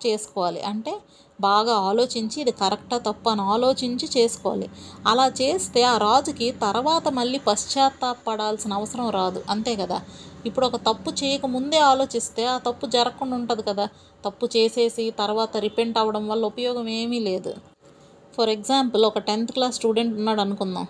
చేసుకోవాలి. 0.00 0.60
అంటే 0.62 0.92
బాగా 1.40 1.74
ఆలోచించి 1.88 2.40
ఇది 2.40 2.50
కరెక్టా 2.50 2.98
తప్ప 2.98 3.28
అని 3.28 3.40
ఆలోచించి 3.40 4.08
చేసుకోవాలి. 4.16 4.66
అలా 5.06 5.26
చేస్తే 5.40 5.82
ఆ 5.82 5.94
రాజుకి 5.98 6.52
తర్వాత 6.62 7.08
మళ్ళీ 7.08 7.38
పశ్చాత్తాపడాల్సిన 7.38 8.72
అవసరం 8.72 9.10
రాదు. 9.10 9.42
అంతే 9.50 9.76
కదా? 9.76 9.98
ఇప్పుడు 10.46 10.66
ఒక 10.66 10.76
తప్పు 10.76 11.10
చేయకముందే 11.10 11.78
ఆలోచిస్తే 11.78 12.44
ఆ 12.44 12.58
తప్పు 12.58 12.86
జరగకుండా 12.86 13.36
ఉంటుంది 13.36 13.62
కదా? 13.62 13.86
తప్పు 14.24 14.46
చేసేసి 14.56 15.10
తర్వాత 15.10 15.56
రిపెంట్ 15.56 15.98
అవ్వడం 15.98 16.28
వల్ల 16.28 16.44
ఉపయోగం 16.44 16.88
ఏమీ 16.88 17.20
లేదు. 17.20 17.52
ఫర్ 18.36 18.48
ఎగ్జాంపుల్ 18.48 19.04
ఒక 19.04 19.18
టెన్త్ 19.18 19.52
క్లాస్ 19.52 19.74
స్టూడెంట్ 19.74 20.14
ఉన్నాడు 20.14 20.40
అనుకుందాం. 20.40 20.86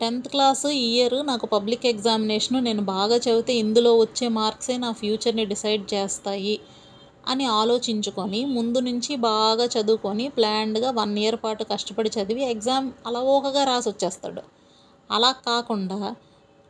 టెన్త్ 0.00 0.28
క్లాస్ 0.28 0.66
ఇయర్ 0.66 1.26
నాకు 1.26 1.46
పబ్లిక్ 1.46 1.86
ఎగ్జామినేషన్ 1.86 2.64
నేను 2.64 2.82
బాగా 2.82 3.16
చదివితే 3.16 3.52
ఇందులో 3.54 3.98
వచ్చే 3.98 4.28
మార్క్సే 4.28 4.76
నా 4.76 4.92
ఫ్యూచర్ని 4.92 5.44
డిసైడ్ 5.44 5.94
చేస్తాయి. 5.94 6.54
అని 7.28 7.46
ఆలోచించుకొని 7.46 8.44
ముందు 8.44 8.78
నుంచి 8.78 9.16
బాగా 9.16 9.64
చదువుకొని 9.66 10.28
ప్లాన్డ్గా 10.28 10.90
వన్ 10.90 11.18
ఇయర్ 11.18 11.36
పాటు 11.44 11.64
కష్టపడి 11.64 12.10
చదివి 12.10 12.44
ఎగ్జామ్ 12.44 12.92
అలవోకగా 13.06 13.64
రాసి 13.64 13.88
వచ్చేస్తాడు 13.88 14.42
అలా 15.10 15.32
కాకుండా 15.46 15.98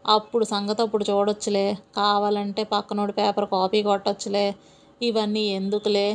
అప్పుడు 0.04 0.44
సంగతి 0.44 0.82
అప్పుడు 0.82 1.04
చూడొచ్చులే. 1.10 1.66
కావాలంటే 1.96 2.64
పక్కనోడి 2.64 3.12
పేపర్ 3.12 3.44
కాపీ 3.44 3.82
కొట్టొచ్చులే. 3.82 4.46
ఇవన్నీ 5.02 5.40
ఎందుకులే? 5.50 6.08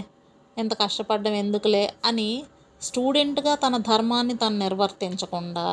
ఎంత 0.57 0.73
కష్టపడడం 0.73 1.33
ఎందుకులే? 1.33 1.93
అని 2.05 2.29
స్టూడెంట్గా 2.81 3.55
తన 3.55 3.77
ధర్మాన్ని 3.77 4.37
తను 4.37 4.57
నిర్వర్తించకుండా 4.57 5.67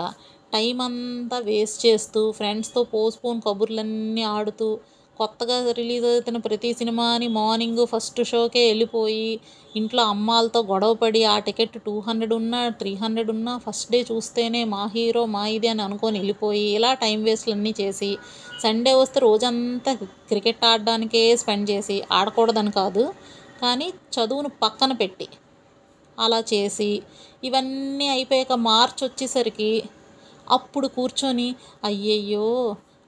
టైం 0.53 0.81
అంతా 0.81 1.39
వేస్ట్ 1.39 1.87
చేస్తూ 1.87 2.33
ఫ్రెండ్స్తో 2.33 2.85
పోస్ట్పోన్ 2.85 3.41
కబుర్లన్నీ 3.47 4.23
ఆడుతూ 4.23 4.69
కొత్తగా 5.17 5.57
రిలీజ్ 5.73 6.05
అవుతున్న 6.05 6.39
ప్రతి 6.45 6.71
సినిమాని 6.73 7.27
మార్నింగ్ 7.35 7.83
ఫస్ట్ 7.91 8.21
షోకే 8.25 8.63
వెళ్ళిపోయి 8.69 9.29
ఇంట్లో 9.75 10.03
అమ్మాలతో 10.11 10.61
గొడవపడి 10.63 11.21
ఆ 11.25 11.35
టికెట్ 11.47 11.77
టూ 11.85 11.95
హండ్రెడ్ 12.07 12.33
ఉన్నా 12.33 12.61
త్రీ 12.81 12.93
హండ్రెడ్ 12.95 13.31
ఉన్నా 13.31 13.53
ఫస్ట్ 13.59 13.89
డే 13.93 14.01
చూస్తేనే 14.11 14.61
మా 14.69 14.83
హీరో 14.95 15.23
మా 15.29 15.43
ఇది 15.51 15.69
అని 15.69 15.83
అనుకొని 15.83 16.19
వెళ్ళిపోయి 16.19 16.67
ఇలా 16.73 16.91
టైం 17.01 17.21
వేస్ట్లన్నీ 17.25 17.73
చేసి 17.81 18.11
సండే 18.63 18.93
వస్తే 18.95 19.21
రోజంతా 19.21 19.93
క్రికెట్ 20.29 20.65
ఆడడానికే 20.65 21.23
స్పెండ్ 21.37 21.69
చేసి 21.71 21.97
ఆడకూడదని 22.13 22.73
కాదు 22.73 23.05
కానీ 23.61 23.89
చదువును 24.15 24.51
పక్కన 24.63 24.93
పెట్టి 24.95 25.29
అలా 26.19 26.41
చేసి 26.51 26.91
ఇవన్నీ 27.43 28.09
అయిపోయాక 28.09 28.57
మార్చ్ 28.65 29.03
వచ్చేసరికి 29.05 29.71
అప్పుడు 30.47 30.87
కూర్చొని 30.97 31.49
అయ్యయ్యో 31.85 32.49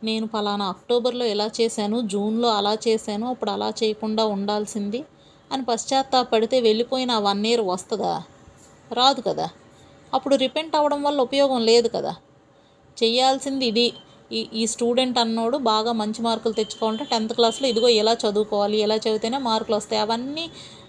నేను 0.06 0.26
ఫలానా 0.26 0.66
అక్టోబర్లో 0.68 1.26
ఎలా 1.26 1.46
చేశాను 1.58 2.00
జూన్లో 2.12 2.48
అలా 2.48 2.72
చేశాను 2.86 3.26
అప్పుడు 3.28 3.50
అలా 3.50 3.68
చేయకుండా 3.80 4.24
ఉండాల్సింది 4.26 5.00
అని 5.50 5.64
పశ్చాత్తాపడితే 5.64 6.56
వెళ్ళిపోయిన 6.60 7.10
ఆ 7.10 7.22
వన్ 7.28 7.46
ఇయర్ 7.46 7.64
వస్తుందా? 7.66 8.14
రాదు 8.92 9.20
కదా. 9.20 9.46
అప్పుడు 10.12 10.34
రిపెంట్ 10.36 10.76
అవ్వడం 10.76 11.00
వల్ల 11.02 11.20
ఉపయోగం 11.20 11.60
లేదు 11.70 11.88
కదా. 11.88 12.12
చేయాల్సింది 12.96 13.66
ఇది. 13.66 13.86
ఈ 14.32 14.40
ఈ 14.54 14.62
స్టూడెంట్ 14.66 15.18
అన్నోడు 15.18 15.56
బాగా 15.70 15.92
మంచి 15.92 16.20
మార్కులు 16.22 16.52
తెచ్చుకోవాలంటే 16.52 17.04
టెన్త్ 17.04 17.34
క్లాస్లో 17.34 17.66
ఇదిగో 17.68 17.88
ఎలా 18.02 18.14
చదువుకోవాలి 18.24 18.76
ఎలా 18.78 18.96
చదివితేనే 18.96 19.38
మార్కులు 19.48 19.76
వస్తాయి. 19.76 20.02
అవన్నీ 20.02 20.46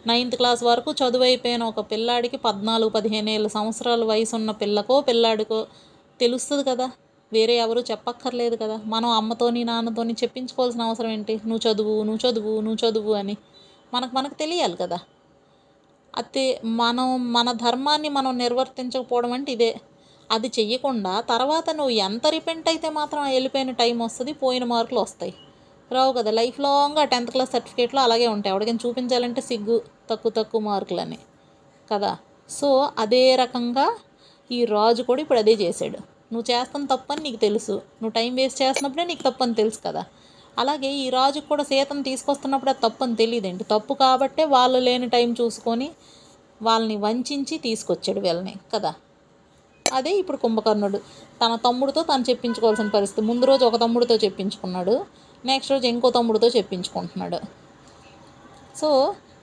నైన్త్ 0.08 0.36
క్లాస్ 0.36 0.62
వరకు 0.64 0.92
చదువు 1.02 1.24
అయిపోయిన 1.24 1.64
ఒక 1.64 1.82
పిల్లాడికి 1.92 2.38
పద్నాలుగు 2.38 2.90
పదిహేను 2.90 3.30
ఏళ్ళ 3.30 3.48
సంవత్సరాల 3.48 4.04
వయసు 4.04 4.36
ఉన్న 4.36 4.52
పిల్లకో 4.62 4.96
పిల్లాడికో 5.02 5.60
తెలుస్తుంది 6.20 6.64
కదా. 6.64 6.88
వేరే 7.34 7.56
ఎవరు 7.58 7.80
చెప్పక్కర్లేదు 7.80 8.56
కదా. 8.56 8.80
మనం 8.86 9.10
అమ్మతోని 9.10 9.64
నాన్నతోని 9.64 10.14
చెప్పించుకోవాల్సిన 10.14 10.82
అవసరం 10.82 11.10
ఏంటి? 11.10 11.34
నువ్వు 11.46 11.72
చదువు 11.72 12.04
నువ్వు 12.04 12.32
చదువు 12.32 12.62
నువ్వు 12.62 12.90
చదువు 12.90 13.14
అని. 13.14 13.38
మనకు 13.94 14.16
మనకు 14.16 14.34
తెలియాలి 14.34 14.76
కదా. 14.76 15.00
అయితే 16.18 16.62
మనం 16.66 17.34
మన 17.34 17.52
ధర్మాన్ని 17.52 18.10
మనం 18.10 18.38
నిర్వర్తించకపోవడం 18.38 19.32
అంటే 19.32 19.52
ఇదే. 19.52 19.82
అది 20.32 20.48
చెయ్యకుండా 20.48 21.22
తర్వాత 21.22 21.70
నువ్వు 21.70 21.90
ఎంత 21.90 22.28
రిపెంట్ 22.28 22.70
అయితే 22.70 22.90
మాత్రం 22.90 23.24
వెళ్ళిపోయిన 23.24 23.72
టైం 23.72 24.00
వస్తుంది 24.00 24.34
పోయిన 24.34 24.64
మార్కులు 24.64 25.00
వస్తాయి. 25.00 25.34
రావు 25.92 26.14
కదా 26.14 26.32
లైఫ్ 26.32 26.60
లాంగ్ 26.60 26.98
ఆ 26.98 27.04
టెన్త్ 27.04 27.32
క్లాస్ 27.32 27.52
సర్టిఫికేట్లో 27.52 28.02
అలాగే 28.02 28.28
ఉంటాయి. 28.28 28.52
ఎవరికైనా 28.52 28.80
చూపించాలంటే 28.88 29.42
సిగ్గు 29.42 29.82
తక్కువ 30.10 30.32
తక్కువ 30.32 30.62
మార్కులని. 30.62 31.18
కదా. 31.94 32.18
సో 32.50 32.90
అదే 32.98 33.36
రకంగా 33.36 33.98
ఈ 34.52 34.66
రాజు 34.66 35.04
కూడా 35.04 35.22
ఇప్పుడు 35.22 35.40
అదే 35.40 35.52
చేశాడు. 35.52 36.17
నువ్వు 36.32 36.46
చేస్తాను 36.52 36.88
తప్పని 36.88 37.22
నీకు 37.22 37.38
తెలుసు. 37.38 37.72
నువ్వు 37.72 38.10
టైం 38.10 38.36
వేస్ట్ 38.36 38.62
చేస్తున్నప్పుడే 38.62 39.06
నీకు 39.06 39.24
తప్పని 39.30 39.54
తెలుసు 39.54 39.80
కదా. 39.88 40.06
అలాగే 40.58 40.90
ఈ 41.04 41.10
రాజు 41.10 41.40
కూడా 41.40 41.64
సీతను 41.64 42.04
తీసుకొస్తున్నప్పుడు 42.04 42.70
అది 42.70 42.82
తప్పని 42.86 43.16
తెలియదండి. 43.16 43.64
తప్పు 43.64 43.94
కాబట్టే 43.94 44.46
వాళ్ళు 44.46 44.80
లేని 44.80 45.10
టైం 45.10 45.36
చూసుకొని 45.42 45.90
వాళ్ళని 46.62 46.96
వంచించి 46.96 47.58
తీసుకొచ్చాడు 47.58 48.20
వీళ్ళని 48.20 48.54
కదా. 48.74 48.96
అదే 49.94 50.12
ఇప్పుడు 50.18 50.38
కుంభకర్ణుడు. 50.38 51.00
తన 51.42 51.56
తమ్ముడితో 51.56 52.02
తను 52.02 52.26
చెప్పించుకోవాల్సిన 52.30 52.88
పరిస్థితి. 52.88 53.28
ముందు 53.28 53.46
రోజు 53.46 53.66
ఒక 53.66 53.76
తమ్ముడితో 53.76 54.16
చెప్పించుకున్నాడు. 54.16 54.96
నెక్స్ట్ 55.46 55.72
రోజు 55.72 55.88
ఇంకో 55.88 56.10
తమ్ముడితో 56.10 56.48
చెప్పించుకుంటున్నాడు. 56.48 57.40
సో 58.76 58.90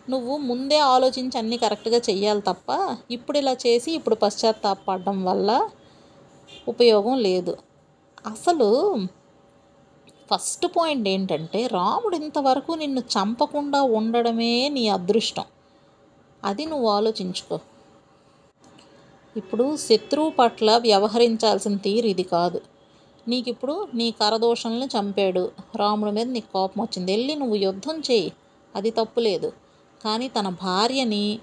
నువ్వు 0.09 0.37
ముందే 0.37 0.79
ఆలోచించి 0.79 1.39
అన్నీ 1.39 1.57
కరెక్ట్గా 1.57 2.01
చెయ్యాలి 2.09 2.41
తప్ప 2.41 2.99
ఇప్పుడు 3.11 3.39
ఇలా 3.39 3.53
చేసి 3.67 3.91
ఇప్పుడు 3.93 4.15
పశ్చాత్తాపడడం 4.15 5.25
వల్ల 5.25 5.51
ఉపయోగం 6.69 7.19
లేదు. 7.19 7.57
అసలు 8.27 8.69
ఫస్ట్ 10.31 10.67
పాయింట్ 10.77 11.09
ఏంటంటే 11.09 11.67
రాముడు 11.67 12.17
ఇంతవరకు 12.17 12.73
నిన్ను 12.73 13.01
చంపకుండా 13.01 13.83
ఉండడమే 13.83 14.69
నీ 14.69 14.89
అదృష్టం. 14.89 15.45
అది 16.45 16.67
నువ్వు 16.67 16.89
ఆలోచించుకో. 16.89 17.59
ఇప్పుడు 19.37 19.77
శత్రువు 19.77 20.31
పట్ల 20.31 20.77
వ్యవహరించాల్సిన 20.77 21.77
తీరు 21.77 22.07
ఇది 22.07 22.23
కాదు. 22.23 22.61
నీకు 23.29 23.49
ఇప్పుడు 23.51 23.89
నీ 23.95 24.11
కరదోషణల్ని 24.11 24.87
చంపాడు. 24.87 25.51
రాముడి 25.77 26.13
మీద 26.13 26.27
నీకు 26.27 26.53
కోపం 26.53 26.83
వచ్చింది. 26.83 27.13
వెళ్ళి 27.13 27.35
నువ్వు 27.35 27.57
యుద్ధం 27.57 27.99
చేయి. 27.99 28.33
అది 28.77 28.91
తప్పు 28.91 29.21
లేదు. 29.21 29.53
కానీ 30.05 30.29
తన 30.29 30.49
భార్యని 30.49 31.39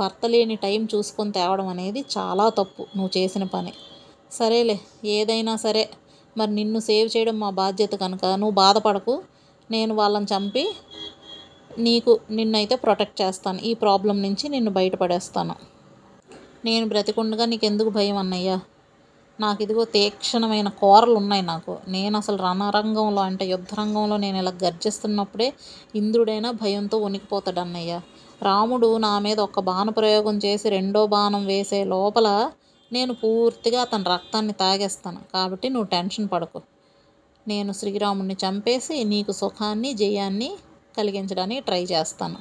భర్త 0.00 0.26
లేని 0.26 0.56
టైం 0.56 0.88
చూసుకొని 0.94 1.32
తేవడం 1.32 1.68
అనేది 1.68 2.04
చాలా 2.18 2.48
తప్పు. 2.48 2.82
నువ్వు 2.96 3.18
చేసిన 3.18 3.44
పని. 3.44 3.72
సరేలే 4.32 4.76
ఏదైనా 5.04 5.56
సరే. 5.56 5.88
మరి 6.36 6.50
నిన్ను 6.50 6.78
సేవ్ 6.78 7.08
చేయడం 7.16 7.38
మా 7.40 7.50
బాధ్యత 7.50 7.94
కనుక. 7.94 8.24
నువ్వు 8.24 8.54
బాధపడకు. 8.54 9.22
నేను 9.70 9.94
వాళ్ళని 9.94 10.26
చంపి 10.26 10.64
నీకు 11.78 12.20
నిన్నైతే 12.30 12.74
ప్రొటెక్ట్ 12.76 13.22
చేస్తాను. 13.22 13.58
ఈ 13.60 13.74
ప్రాబ్లం 13.74 14.22
నుంచి 14.22 14.48
నిన్ను 14.48 14.70
బయటపడేస్తాను. 14.70 15.54
నేను 16.64 16.86
బ్రతికుండగా 16.86 17.44
నీకు 17.44 17.66
ఎందుకు 17.66 17.90
భయం 17.90 18.16
అన్నయ్యా? 18.16 18.60
నాకు 19.40 19.62
ఇదిగో 19.62 19.84
తీక్షణమైన 19.84 20.68
కోరలు 20.68 21.16
ఉన్నాయి 21.16 21.42
నాకు. 21.42 21.78
నేను 21.88 22.18
అసలు 22.18 22.36
రణరంగంలో 22.36 23.20
అంటే 23.20 23.44
యుద్ధరంగంలో 23.46 24.16
నేను 24.16 24.38
ఇలా 24.38 24.52
గర్జిస్తున్నప్పుడే 24.64 25.52
ఇంద్రుడైనా 25.94 26.50
భయంతో 26.50 26.98
ఉనికిపోతాడు 26.98 27.60
అన్నయ్య 27.60 28.00
రాముడు 28.42 28.96
నా 28.96 29.18
మీద 29.18 29.40
ఒక 29.40 29.60
బాణ 29.60 29.90
ప్రయోగం 29.90 30.36
చేసి 30.36 30.68
రెండో 30.68 31.06
బాణం 31.06 31.46
వేసే 31.46 31.84
లోపల 31.84 32.28
నేను 32.92 33.14
పూర్తిగా 33.14 33.80
అతని 33.80 34.04
రక్తాన్ని 34.04 34.52
తాగేస్తాను. 34.52 35.20
కాబట్టి 35.34 35.68
నువ్వు 35.68 35.86
టెన్షన్ 35.86 36.28
పడకు. 36.32 36.62
నేను 37.48 37.72
శ్రీరాముడిని 37.72 38.36
చంపేసి 38.44 39.04
నీకు 39.04 39.32
సుఖాన్ని 39.32 39.92
జయాన్ని 39.92 40.50
కలిగించడానికి 40.98 41.60
ట్రై 41.60 41.84
చేస్తాను. 41.84 42.38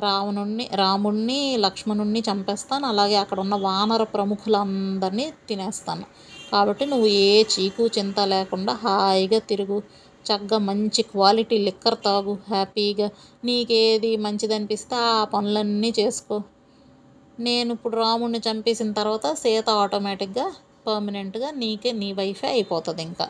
రావణుణ్ణి 0.00 0.68
రాముణ్ణి 0.74 1.56
లక్ష్మణుణ్ణి 1.56 2.22
చంపేస్తాను. 2.30 2.86
అలాగే 2.86 3.16
అక్కడ 3.16 3.40
ఉన్న 3.40 3.54
వానర 3.54 4.02
ప్రముఖులందరినీ 4.02 5.32
తినేస్తాను. 5.48 6.04
కాబట్టి 6.52 6.86
నువ్వు 6.86 7.06
ఏ 7.06 7.44
చీకు 7.44 7.86
చింత 7.86 8.20
లేకుండా 8.20 8.72
హాయిగా 8.72 9.38
తిరుగు. 9.38 9.82
చక్కగా 10.26 10.58
మంచి 10.58 11.02
క్వాలిటీ 11.02 11.58
లిక్కర్ 11.58 11.98
తాగు. 12.04 12.38
హ్యాపీగా 12.48 13.10
నీకేది 13.44 14.16
మంచిది 14.16 14.54
అనిపిస్తే 14.54 14.96
ఆ 14.96 15.24
పనులన్నీ 15.24 15.94
చేసుకో. 16.00 16.42
నేను 17.38 17.70
ఇప్పుడు 17.72 17.96
రాముడిని 17.96 18.40
చంపేసిన 18.48 18.92
తర్వాత 18.92 19.26
సీత 19.32 19.68
ఆటోమేటిక్గా 19.82 20.46
పర్మనెంట్గా 20.86 21.50
నీకే 21.50 21.90
నీ 21.92 22.08
వైఫే 22.12 22.48
అయిపోతుంది 22.48 23.02
ఇంకా 23.02 23.26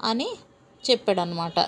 అని 0.00 0.28
చెప్పాడనమాట 0.84 1.58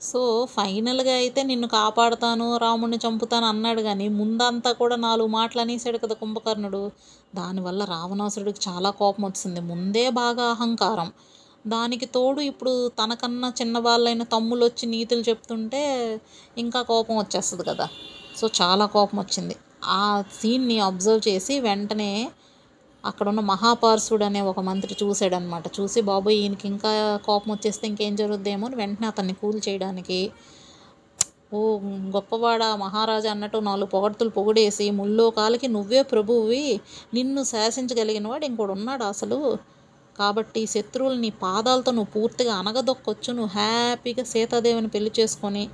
సో 0.00 0.20
ఫైనల్గా 0.46 1.12
అయితే 1.12 1.42
నిన్ను 1.42 1.68
కాపాడుతాను 1.68 2.46
రాముడిని 2.56 2.98
చంపుతాను 3.06 3.46
అన్నాడు 3.46 3.80
కానీ 3.80 4.08
ముందంతా 4.08 4.72
కూడా 4.72 4.96
నాలుగు 4.96 5.28
మాటలు 5.28 5.60
అనేసాడు 5.60 5.98
కదా 5.98 6.14
కుంభకర్ణుడు. 6.14 6.82
దానివల్ల 7.34 7.84
రావణాసురుడికి 7.84 8.60
చాలా 8.68 8.90
కోపం 8.90 9.24
వచ్చింది. 9.24 9.60
ముందే 9.60 10.10
బాగా 10.10 10.44
అహంకారం. 10.44 11.08
దానికి 11.66 12.06
తోడు 12.06 12.40
ఇప్పుడు 12.40 12.88
తనకన్నా 12.88 13.48
చిన్న 13.60 13.78
వాళ్ళైన 13.78 14.22
తమ్ముళ్ళు 14.34 14.64
వచ్చి 14.66 14.86
నీతులు 14.86 15.20
చెప్తుంటే 15.20 15.82
ఇంకా 16.56 16.82
కోపం 16.82 17.16
వచ్చేస్తుంది 17.18 17.64
కదా. 17.64 17.86
సో 18.36 18.46
చాలా 18.60 18.86
కోపం 18.86 19.18
వచ్చింది. 19.18 19.56
ఆ 19.94 20.22
సీన్ని 20.40 20.80
అబ్జర్వ్ 20.80 21.22
చేసి 21.28 21.60
వెంటనే 21.60 22.10
అక్కడ 23.04 23.28
ఉన్న 23.28 23.40
మహాపార్సుడు 23.40 24.24
అనే 24.24 24.40
ఒక 24.40 24.60
మంత్రి 24.60 24.96
చూశాడనమాట 25.02 25.66
చూసి 25.80 26.00
బాబోయ్ 26.00 26.36
ఈయనకి 26.36 26.66
ఇంకా 26.68 26.90
కోపం 27.26 27.50
వచ్చేస్తే 27.52 27.86
ఇంకేం 27.86 28.16
జరుగుద్దేమో 28.16 28.66
అని 28.66 28.76
వెంటనే 28.76 29.06
అతన్ని 29.06 29.32
కూల్ 29.32 29.60
చేయడానికి 29.68 30.20
ఓ 31.52 31.60
గొప్పవాడ 32.14 32.62
మహారాజా 32.76 33.30
అన్నట్టు 33.30 33.58
నాలుగు 33.58 33.90
పొగడ్తులు 33.90 34.30
పొగిడేసి 34.30 34.90
ముల్లో 34.90 35.30
కాలికి 35.30 35.68
నువ్వే 35.68 36.02
ప్రభువువి 36.02 36.64
నిన్ను 37.14 37.42
శాసించగలిగిన 37.44 38.28
వాడు 38.28 38.44
ఇంకోడు 38.44 38.72
ఉన్నాడు 38.72 39.04
అసలు. 39.04 39.38
కాబట్టి 40.18 40.66
శత్రువులు 40.66 41.14
నీ 41.14 41.30
పాదాలతో 41.42 41.90
నువ్వు 41.90 42.10
పూర్తిగా 42.12 42.54
అనగదొక్కొచ్చు 42.54 43.32
నువ్వు 43.32 43.52
హ్యాపీగా 43.52 44.24
సీతాదేవిని 44.24 44.88
పెళ్ళి 44.88 45.10
చేసుకొని 45.20 45.64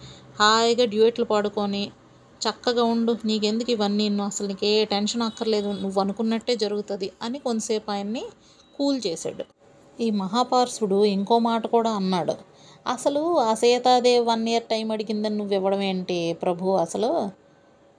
హాయిగా 0.40 0.85
డ్యూయట్లు 0.85 1.25
పాడుకొని 1.25 1.85
చక్కగా 2.49 2.84
ఉండు 2.84 3.12
నీకెందుకు 3.25 3.70
ఇవన్నీ? 3.70 4.08
నువ్వు 4.08 4.30
అసలు 4.32 4.46
నీకు 4.46 4.66
ఏ 4.66 4.84
టెన్షన్ 4.84 5.22
అక్కర్లేదు 5.22 5.72
నువ్వు 5.82 6.00
అనుకున్నట్టే 6.00 6.56
జరుగుతుంది 6.56 7.08
అని 7.22 7.38
కొంతసేపు 7.38 7.90
ఆయన్ని 7.90 8.25
కూల్ 8.78 9.00
చేశాడు 9.06 9.44
ఈ 10.00 10.11
మహాపార్సుడు 10.11 10.99
ఇంకో 11.04 11.37
మాట 11.38 11.66
కూడా 11.66 11.90
అన్నాడు. 11.90 12.34
అసలు 12.87 13.20
ఆ 13.38 13.54
సీతాదేవి 13.54 14.25
వన్ 14.25 14.49
ఇయర్ 14.49 14.66
టైం 14.70 14.87
అడిగిందని 14.90 15.37
నువ్వు 15.37 15.54
ఇవ్వడం 15.54 15.82
ఏంటి 15.82 16.18
ప్రభు? 16.42 16.76
అసలు 16.76 17.11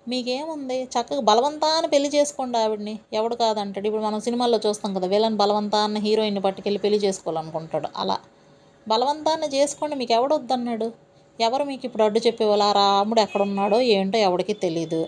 మీకేముంది? 0.07 0.77
చక్కగా 0.83 1.21
బలవంతాన్ని 1.21 1.89
పెళ్ళి 1.89 2.09
చేసుకోండి 2.15 2.57
ఆవిడని. 2.57 2.99
ఎవడు 3.13 3.35
కాదంటాడు. 3.35 3.85
ఇప్పుడు 3.87 4.03
మనం 4.03 4.19
సినిమాల్లో 4.19 4.59
చూస్తాం 4.65 4.93
కదా 4.93 5.07
వీళ్ళని 5.07 5.37
బలవంతాన్ని 5.37 5.99
హీరోయిన్ని 5.99 6.41
పట్టుకెళ్ళి 6.41 6.79
పెళ్ళి 6.79 6.99
చేసుకోవాలనుకుంటాడు. 6.99 7.89
అలా. 7.97 8.17
బలవంతాన్ని 8.87 9.47
చేసుకోండి 9.57 9.95
మీకు 9.95 10.13
ఎవడు 10.13 10.33
వద్దన్నాడు 10.35 10.87
ఎవరు 11.39 11.63
మీకు 11.63 11.81
ఇప్పుడు 11.85 12.03
అడ్డు 12.03 12.19
చెప్పేవాళ్ళు? 12.19 12.63
ఆ 12.63 12.71
రాముడు 12.71 13.21
ఎక్కడున్నాడో 13.21 13.81
ఏంటో 13.81 14.17
ఎవడికి 14.17 14.53
తెలియదు 14.53 15.01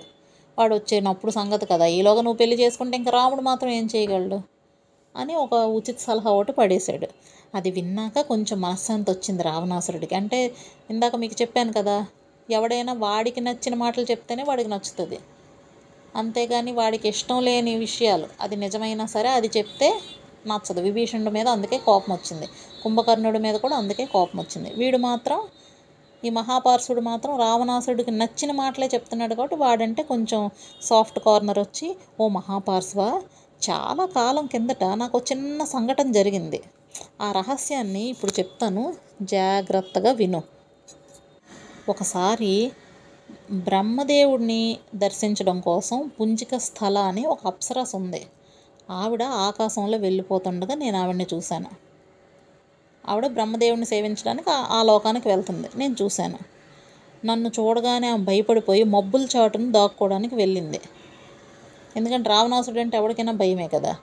వాడు 0.57 0.75
వచ్చేనప్పుడు 0.75 1.31
సంగతి 1.31 1.65
కదా. 1.65 1.85
ఈలోగా 1.85 2.21
నువ్వు 2.21 2.37
పెళ్ళి 2.37 2.55
చేసుకుంటే 2.61 2.97
ఇంకా 2.97 3.11
రాముడు 3.11 3.41
మాత్రం 3.41 3.69
ఏం 3.69 3.85
చేయగలడు? 3.95 4.39
అని 5.15 5.35
ఒక 5.35 5.53
ఉచిత 5.53 5.97
సలహా 5.97 6.29
ఒకటి 6.31 6.51
పడేశాడు. 6.51 7.07
అది 7.55 7.71
విన్నాక 7.71 8.21
కొంచెం 8.21 8.61
మనశ్శాంతి 8.61 9.11
వచ్చింది 9.11 9.43
రావణాసురుడికి. 9.43 10.15
అంటే 10.15 10.39
ఇందాక 10.89 11.15
మీకు 11.15 11.35
చెప్పాను 11.41 11.73
కదా 11.73 11.97
ఎవడైనా 12.49 12.93
వాడికి 12.93 13.41
నచ్చిన 13.41 13.75
మాటలు 13.75 14.05
చెప్తేనే 14.11 14.43
వాడికి 14.43 14.69
నచ్చుతుంది. 14.69 15.19
అంతేగాని 16.15 16.71
వాడికి 16.71 17.07
ఇష్టం 17.07 17.39
లేని 17.43 17.75
విషయాలు 17.75 18.27
అది 18.41 18.55
నిజమైనా 18.55 19.05
సరే 19.05 19.29
అది 19.29 19.49
చెప్తే 19.57 19.89
నచ్చదు. 20.47 20.81
విభీషణుడి 20.81 21.31
మీద 21.31 21.47
అందుకే 21.47 21.77
కోపం 21.77 22.13
వచ్చింది. 22.13 22.47
కుంభకర్ణుడి 22.83 23.39
మీద 23.39 23.55
కూడా 23.55 23.75
అందుకే 23.75 24.05
కోపం 24.05 24.39
వచ్చింది. 24.39 24.73
వీడు 24.75 24.97
మాత్రం 24.97 25.39
ఈ 26.25 26.29
మహాపార్సుడు 26.29 27.01
మాత్రం 27.01 27.39
రావణాసుడికి 27.39 28.11
నచ్చిన 28.11 28.51
మాటలే 28.51 28.87
చెప్తున్నాడు 28.93 29.33
కాబట్టి 29.33 29.55
వాడంటే 29.55 30.03
కొంచెం 30.03 30.41
సాఫ్ట్ 30.81 31.19
కార్నర్ 31.19 31.59
వచ్చి 31.59 31.87
ఓ 32.19 32.27
మహాపార్శ్వ 32.27 33.01
చాలా 33.61 34.05
కాలం 34.05 34.45
కిందట 34.45 34.83
నాకు 34.95 35.17
చిన్న 35.31 35.63
సంఘటన 35.65 36.11
జరిగింది. 36.11 36.59
ఆ 37.21 37.31
రహస్యాన్ని 37.31 38.03
ఇప్పుడు 38.09 38.31
చెప్తాను. 38.31 38.83
జాగ్రత్తగా 39.21 40.11
విను. 40.11 40.41
ఒకసారి 41.89 42.53
బ్రహ్మదేవుడిని 43.51 44.61
దర్శించడం 44.95 45.59
కోసం 45.59 46.11
పుంజిక 46.19 46.57
స్థల 46.57 46.97
అని 46.97 47.25
ఒక 47.25 47.47
అప్సరస 47.47 47.95
ఉంది. 47.95 48.21
ఆవిడ 48.89 49.23
ఆకాశంలో 49.23 49.97
వెళ్ళిపోతుండగా 49.97 50.75
నేను 50.75 50.97
ఆవిడని 50.97 51.27
చూశాను. 51.33 51.71
ఆవిడ 53.09 53.27
బ్రహ్మదేవుడిని 53.27 53.85
సేవించడానికి 53.85 54.49
ఆ- 54.49 54.83
లోకానికి 54.83 55.27
వెళ్తుంది. 55.27 55.67
నేను 55.75 55.95
చూశాను. 56.01 56.39
నన్ను 57.25 57.51
చూడగానే 57.59 58.07
ఆమె 58.07 58.23
భయపడిపోయి 58.23 58.83
మబ్బుల 58.83 59.27
చాటును 59.37 59.71
దాక్కోవడానికి 59.71 60.35
వెళ్ళింది. 60.35 60.81
ఎందుకంటే 61.97 62.29
రావణాసుడు 62.29 62.79
అంటే 62.79 62.97
ఎవరికైనా 62.97 63.31
భయమే 63.31 63.67
కదా. 63.67 63.95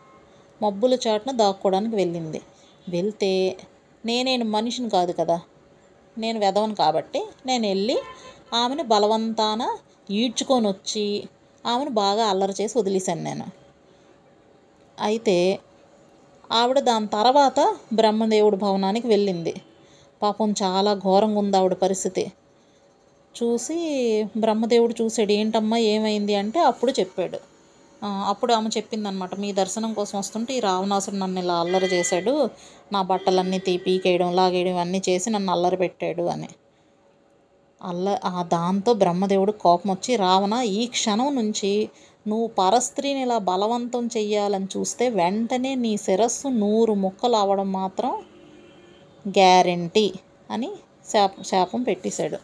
మబ్బుల 0.63 0.99
చాటును 1.09 1.37
దాక్కోవడానికి 1.37 1.97
వెళ్ళింది. 1.97 2.41
వెళ్తే 2.89 3.57
నేనేను 4.07 4.45
మనిషిని 4.45 4.91
కాదు 4.91 5.13
కదా. 5.13 5.41
నేను 6.19 6.41
వెదవను 6.41 6.75
కాబట్టి 6.75 7.27
నేను 7.47 7.69
వెళ్ళి 7.69 7.99
ఆమెను 8.55 8.83
బలవంతాన 8.83 9.77
ఈడ్చుకొని 10.11 10.69
వచ్చి 10.69 11.29
ఆమెను 11.67 11.91
బాగా 11.91 12.25
అల్లరి 12.25 12.55
చేసి 12.61 12.79
వదిలేశాను 12.79 13.23
నేను. 13.23 13.45
అయితే 15.01 15.59
ఆవిడ 16.53 16.79
దాని 16.89 17.09
తర్వాత 17.09 17.61
బ్రహ్మదేవుడి 17.95 18.57
భవనానికి 18.57 19.07
వెళ్ళింది. 19.07 19.55
పాపం 20.23 20.51
చాలా 20.63 20.93
ఘోరంగా 21.05 21.39
ఉంది 21.43 21.57
ఆవిడ 21.57 21.75
పరిస్థితి. 21.85 22.25
చూసి 23.35 23.77
బ్రహ్మదేవుడు 24.37 24.95
చూసాడు 25.01 25.33
ఏంటమ్మా 25.33 25.79
ఏమైంది? 25.95 26.35
అంటే 26.35 26.61
అప్పుడు 26.71 26.93
చెప్పాడు. 27.01 27.39
అప్పుడు 28.31 28.53
ఆమె 28.53 28.69
చెప్పిందనమాట 28.77 29.35
మీ 29.43 29.51
దర్శనం 29.53 29.91
కోసం 29.99 30.17
వస్తుంటే 30.19 30.53
ఈ 30.57 30.61
రావణాసుడు 30.61 31.17
నన్ను 31.17 31.41
ఇలా 31.41 31.57
అల్లరి 31.65 31.89
చేశాడు 31.95 32.33
నా 32.93 33.01
బట్టలన్నీ 33.11 33.59
తీ 33.67 33.75
పీకేయడం 33.85 34.31
లాగేయడం 34.39 34.79
అన్నీ 34.85 35.01
చేసి 35.09 35.29
నన్ను 35.31 35.51
అల్లరి 35.53 35.79
పెట్టాడు 35.85 36.25
అని. 36.35 36.49
అల్ల 37.81 38.09
దాంతో 38.53 38.91
బ్రహ్మదేవుడు 38.95 39.53
కోపం 39.63 39.89
వచ్చి 39.93 40.13
రావణ 40.17 40.55
ఈ 40.75 40.83
క్షణం 40.97 41.31
నుంచి 41.37 41.73
నువ్వు 42.27 42.47
పరస్త్రీని 42.59 43.21
ఇలా 43.27 43.39
బలవంతం 43.49 44.05
చెయ్యాలని 44.17 44.69
చూస్తే 44.75 45.05
వెంటనే 45.19 45.73
నీ 45.85 45.93
శిరస్సు 45.97 46.49
నూరు 46.63 46.95
ముక్కలు 47.05 47.37
అవ్వడం 47.37 47.69
మాత్రం 47.73 48.13
గ్యారంటీ 49.25 50.07
అని 50.51 50.71
శాప 51.11 51.43
శాపం 51.51 51.81
పెట్టేశాడు. 51.83 52.39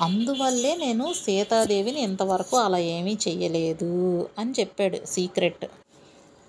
అందువల్లే 0.00 0.72
నేను 0.76 1.04
సీతాదేవిని 1.24 2.00
ఇంతవరకు 2.00 2.56
అలా 2.56 2.78
ఏమీ 2.96 3.14
చెయ్యలేదు 3.26 3.92
అని 4.38 4.52
చెప్పాడు 4.58 4.98
సీక్రెట్. 5.14 5.66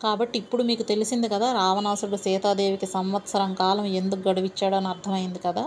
కాబట్టి 0.01 0.35
ఇప్పుడు 0.37 0.63
మీకు 0.63 0.83
తెలిసింది 0.83 1.27
కదా 1.27 1.47
రావణాసుడు 1.53 2.17
సీతాదేవికి 2.25 2.87
సంవత్సరం 2.97 3.51
కాలం 3.53 3.85
ఎందుకు 4.01 4.21
గడువిచ్చాడని 4.29 4.87
అర్థమైంది 4.87 5.41
కదా. 5.47 5.65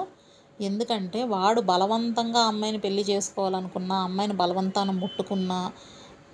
ఎందుకంటే 0.61 1.21
వాడు 1.35 1.61
బలవంతంగా 1.71 2.41
అమ్మాయిని 2.51 2.81
పెళ్ళి 2.85 3.05
చేసుకోవాలనుకున్నా 3.11 3.97
అమ్మాయిని 4.09 4.37
బలవంతాన 4.43 4.91
ముట్టుకున్నా 5.03 5.59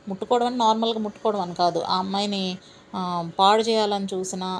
ముట్టుకోవడం 0.08 0.46
అని 0.50 0.58
నార్మల్గా 0.64 1.00
ముట్టుకోవడం 1.06 1.42
అని 1.46 1.54
కాదు. 1.62 1.80
ఆ 1.92 1.96
అమ్మాయిని 2.04 2.44
పాడు 3.38 3.62
చేయాలని 3.62 4.08
చూసినా 4.14 4.50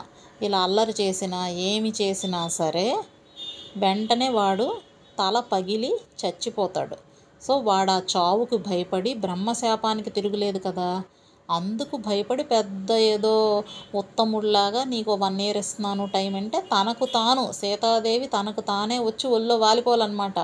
ఇలా 0.42 0.58
అల్లరి 0.66 0.94
చేసినా 1.00 1.40
ఏమి 1.68 1.90
చేసినా 2.00 2.40
సరే 2.60 2.86
వెంటనే 3.82 4.28
వాడు 4.38 4.66
తల 5.18 5.36
పగిలి 5.52 5.90
చచ్చిపోతాడు. 6.20 6.96
సో 7.42 7.52
వాడు 7.68 7.90
ఆ 7.90 8.00
చావుకు 8.14 8.56
భయపడి 8.68 9.10
బ్రహ్మశాపానికి 9.24 10.10
తిరుగులేదు 10.16 10.60
కదా. 10.66 10.90
అందుకు 11.48 11.94
భయపడి 12.06 12.44
పెద్ద 12.52 12.90
ఏదో 13.12 13.34
ఉత్తముడిలాగా 14.00 14.82
నీకు 14.84 15.12
వన్ 15.22 15.38
ఇయర్ 15.44 15.58
ఇస్తున్నాను 15.62 16.04
టైం 16.16 16.32
అంటే 16.40 16.58
తనకు 16.74 17.04
తాను 17.16 17.44
సీతాదేవి 17.60 18.26
తనకు 18.36 18.62
తానే 18.70 18.98
వచ్చి 19.08 19.26
ఒళ్ళో 19.36 19.56
వాలిపోవాలన్నమాట. 19.64 20.38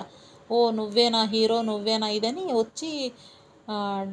ఓ 0.50 0.58
నువ్వే 0.70 1.06
నా 1.14 1.22
హీరో 1.32 1.58
నువ్వే 1.70 1.94
నా 2.02 2.08
ఇదని 2.16 2.44
వచ్చి 2.60 2.90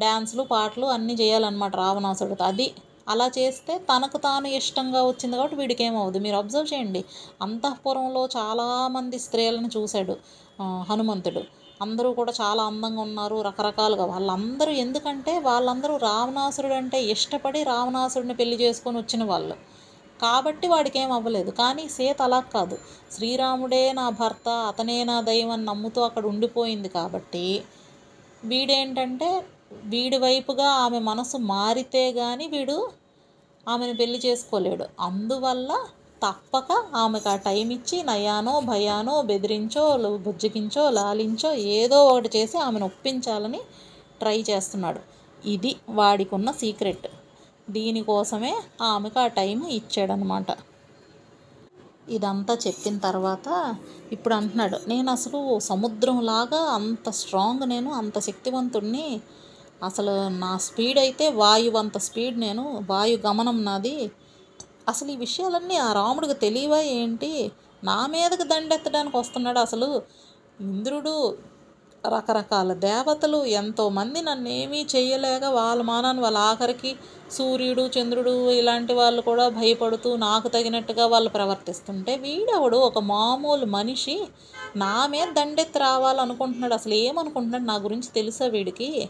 డ్యాన్సులు 0.03 0.43
పాటలు 0.53 0.87
అన్నీ 0.95 1.13
చేయాలన్నమాట 1.21 1.73
రావణాసుడితో 1.83 2.45
అది 2.51 2.67
అలా 3.13 3.27
చేస్తే 3.37 3.73
తనకు 3.89 4.17
తాను 4.25 4.47
ఇష్టంగా 4.59 4.99
వచ్చింది 5.07 5.35
కాబట్టి 5.37 5.57
వీడికి 5.61 5.83
ఏమవుదు 5.87 6.19
మీరు 6.25 6.37
అబ్జర్వ్ 6.41 6.69
చేయండి. 6.73 7.01
అంతఃపురంలో 7.45 8.21
చాలామంది 8.37 9.17
స్త్రీలను 9.25 9.69
చూశాడు 9.75 10.15
హనుమంతుడు. 10.89 11.41
అందరూ 11.81 12.09
కూడా 12.19 12.33
చాలా 12.41 12.61
అందంగా 12.71 13.01
ఉన్నారు 13.07 13.37
రకరకాలుగా. 13.47 14.05
వాళ్ళందరూ 14.13 14.71
ఎందుకంటే 14.83 15.33
వాళ్ళందరూ 15.49 15.93
రావణాసురుడు 16.09 16.75
అంటే 16.81 16.99
ఇష్టపడి 17.13 17.61
రావణాసురుడిని 17.71 18.35
పెళ్ళి 18.41 18.57
చేసుకొని 18.63 18.97
వచ్చిన 19.01 19.23
వాళ్ళు. 19.31 19.55
కాబట్టి 20.23 20.65
వాడికి 20.73 20.97
ఏం 21.03 21.09
అవ్వలేదు 21.17 21.51
కానీ 21.61 21.83
సీత 21.95 22.19
అలా 22.27 22.39
కాదు. 22.55 22.75
శ్రీరాముడే 23.15 23.83
నా 23.99 24.05
భర్త 24.21 24.49
అతనే 24.71 24.97
నా 25.11 25.17
దైవం 25.29 25.51
అని 25.55 25.65
నమ్ముతూ 25.71 26.01
అక్కడ 26.09 26.25
ఉండిపోయింది 26.33 26.89
కాబట్టి 26.97 27.45
వీడేంటంటే 28.51 29.29
వీడి 29.85 30.17
వైపుగా 30.17 30.69
ఆమె 30.85 30.99
మనసు 31.09 31.37
మారితే 31.53 32.03
కానీ 32.19 32.45
వీడు 32.47 32.77
ఆమెను 33.67 33.95
పెళ్ళి 33.97 34.19
చేసుకోలేడు. 34.25 34.85
అందువల్ల 34.99 35.71
తప్పక 36.23 36.71
ఆమెకు 36.95 37.29
ఆ 37.29 37.35
టైం 37.47 37.67
ఇచ్చి 37.77 37.97
నయానో 38.03 38.53
భయానో 38.71 39.15
బెదిరించో 39.29 39.83
బుజ్జగించో 40.25 40.83
లాలించో 40.89 41.51
ఏదో 41.77 41.97
ఒకటి 42.05 42.29
చేసి 42.37 42.57
ఆమెను 42.57 42.85
ఒప్పించాలని 42.85 43.61
ట్రై 44.21 44.37
చేస్తున్నాడు. 44.49 45.01
ఇది 45.45 45.71
వాడికి 45.99 46.35
ఉన్న 46.35 46.51
సీక్రెట్. 46.61 47.07
దీనికోసమే 47.69 48.53
ఆమెకు 48.91 49.19
ఆ 49.19 49.27
టైం 49.39 49.59
ఇచ్చాడనమాట 49.79 50.51
ఇదంతా 52.09 52.57
చెప్పిన 52.67 52.97
తర్వాత 52.97 53.75
ఇప్పుడు 54.11 54.33
అంటున్నాడు 54.33 54.77
నేను 54.87 55.11
అసలు 55.11 55.59
సముద్రంలాగా 55.59 56.59
అంత 56.69 57.09
స్ట్రాంగ్ 57.09 57.69
నేను 57.69 57.93
అంత 57.93 58.19
శక్తివంతుడిని 58.19 59.21
అసలు 59.83 60.29
నా 60.29 60.57
స్పీడ్ 60.57 60.99
అయితే 60.99 61.29
వాయువు 61.29 61.77
అంత 61.77 61.97
స్పీడ్ 61.97 62.39
నేను 62.39 62.83
వాయు 62.89 63.17
గమనం 63.27 63.65
నాది. 63.65 64.11
అసలు 64.87 65.11
ఈ 65.11 65.15
విషయాలన్నీ 65.15 65.77
ఆ 65.77 65.93
రాముడికి 65.93 66.33
తెలియవా 66.33 66.77
ఏంటి? 66.77 67.51
నా 67.83 68.07
మీదకి 68.07 68.43
దండెత్తడానికి 68.43 69.17
వస్తున్నాడు 69.17 69.59
అసలు. 69.59 70.01
ఇంద్రుడు 70.59 71.37
రకరకాల 72.07 72.73
దేవతలు 72.73 73.45
ఎంతోమంది 73.45 74.21
నన్ను 74.21 74.49
ఏమీ 74.49 74.85
చేయలేక 74.95 75.43
వాళ్ళ 75.43 75.81
మానాన్ని 75.81 76.23
వాళ్ళ 76.23 76.37
ఆఖరికి 76.37 76.95
సూర్యుడు 77.31 77.81
చంద్రుడు 77.81 78.51
ఇలాంటి 78.51 78.93
వాళ్ళు 78.93 79.21
కూడా 79.21 79.49
భయపడుతూ 79.49 80.15
నాకు 80.15 80.47
తగినట్టుగా 80.47 81.05
వాళ్ళు 81.05 81.29
ప్రవర్తిస్తుంటే 81.29 82.15
వీడెవడు 82.17 82.77
ఒక 82.77 82.99
మామూలు 82.99 83.65
మనిషి 83.65 84.27
నా 84.75 85.07
మీద 85.07 85.27
దండెత్తి 85.27 85.79
రావాలనుకుంటున్నాడు. 85.79 86.73
అసలు 86.73 86.93
ఏమనుకుంటున్నాడు? 86.93 87.63
నా 87.63 87.75
గురించి 87.75 88.07
తెలుసా 88.15 88.45
వీడికి? 88.45 89.09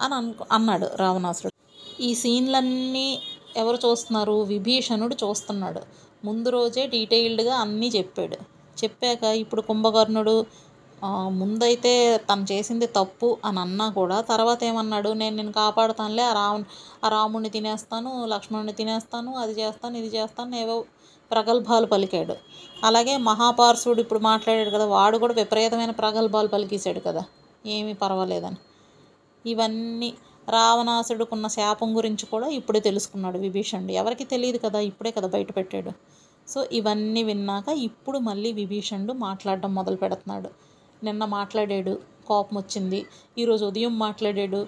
అని 0.00 0.14
అనుకు 0.14 0.44
అన్నాడు 0.52 0.88
రావణాసురుడు. 0.96 1.60
ఈ 2.02 2.14
సీన్లన్నీ 2.14 3.18
ఎవరు 3.56 3.76
చూస్తున్నారు? 3.76 4.42
విభీషణుడు 4.42 5.14
చూస్తున్నాడు. 5.14 5.80
ముందు 6.24 6.48
రోజే 6.48 6.86
డీటెయిల్డ్గా 6.86 7.56
అన్నీ 7.56 7.88
చెప్పాడు. 7.88 8.36
చెప్పాక 8.84 9.22
ఇప్పుడు 9.22 9.60
కుంభకర్ణుడు 9.60 10.46
ముందైతే 11.30 11.92
తను 12.30 12.44
చేసింది 12.52 12.86
తప్పు 12.96 13.38
అని 13.44 13.58
అన్నా 13.58 13.86
కూడా 13.90 14.20
తర్వాత 14.20 14.60
ఏమన్నాడు 14.64 15.10
నేను 15.12 15.36
నేను 15.36 15.52
కాపాడుతానులే 15.52 16.22
ఆ 16.22 16.32
రావణ్ 16.32 16.64
ఆ 17.04 17.08
రాముడిని 17.08 17.50
తినేస్తాను 17.50 18.10
లక్ష్మణుని 18.26 18.72
తినేస్తాను 18.72 19.30
అది 19.36 19.54
చేస్తాను 19.60 19.96
ఇది 19.96 20.10
చేస్తాను 20.16 20.56
ఏవో 20.56 20.76
ప్రగల్భాలు 21.30 21.86
పలికాడు. 21.86 22.34
అలాగే 22.84 23.16
మహాపార్శ్వుడు 23.28 24.00
ఇప్పుడు 24.00 24.20
మాట్లాడాడు 24.20 24.70
కదా 24.70 24.86
వాడు 24.86 25.16
కూడా 25.18 25.34
విపరీతమైన 25.34 25.90
ప్రగల్భాలు 26.02 26.48
పలికేశాడు 26.48 27.00
కదా 27.00 27.22
ఏమీ 27.64 27.94
పర్వాలేదని. 28.02 28.58
ఇవన్నీ 29.44 30.10
రావణాసుడికున్న 30.48 31.46
శాపం 31.48 31.96
గురించి 31.96 32.24
కూడా 32.26 32.46
ఇప్పుడే 32.58 32.80
తెలుసుకున్నాడు 32.80 33.38
విభీషణుడు. 33.38 33.92
ఎవరికి 33.92 34.24
తెలియదు 34.24 34.58
కదా 34.58 34.78
ఇప్పుడే 34.90 35.10
కదా 35.10 35.28
బయట 35.28 35.50
పెట్టాడు. 35.56 35.92
సో 36.48 36.60
ఇవన్నీ 36.72 37.22
విన్నాక 37.22 37.68
ఇప్పుడు 37.88 38.18
మళ్ళీ 38.18 38.52
విభీషణుడు 38.52 39.12
మాట్లాడడం 39.26 39.74
మొదలు 39.74 39.96
పెడుతున్నాడు 39.96 40.50
నిన్న 41.02 41.24
మాట్లాడాడు 41.24 42.00
కోపం 42.26 42.56
వచ్చింది 42.56 43.06
ఈరోజు 43.38 43.64
ఉదయం 43.64 43.98
మాట్లాడాడు 43.98 44.66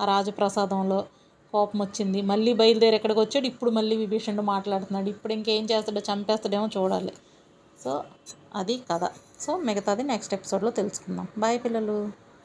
ఆ 0.00 0.04
రాజప్రసాదంలో 0.04 1.04
కోపం 1.52 1.80
వచ్చింది 1.80 2.22
మళ్ళీ 2.22 2.52
బయలుదేరి 2.52 2.96
ఎక్కడికి 2.96 3.20
వచ్చాడు? 3.20 3.46
ఇప్పుడు 3.46 3.70
మళ్ళీ 3.70 3.96
విభీషణుడు 3.96 4.42
మాట్లాడుతున్నాడు. 4.42 5.08
ఇప్పుడు 5.08 5.32
ఇంకేం 5.32 5.64
చేస్తాడో 5.64 6.00
చంపేస్తాడేమో 6.00 6.68
చూడాలి. 6.76 7.12
సో 7.84 8.04
అది 8.54 8.82
కథ. 8.90 9.00
సో 9.40 9.56
మిగతాది 9.56 10.02
నెక్స్ట్ 10.02 10.34
ఎపిసోడ్లో 10.34 10.70
తెలుసుకుందాం. 10.70 11.26
బాయ్ 11.38 11.60
పిల్లలు. 11.64 12.25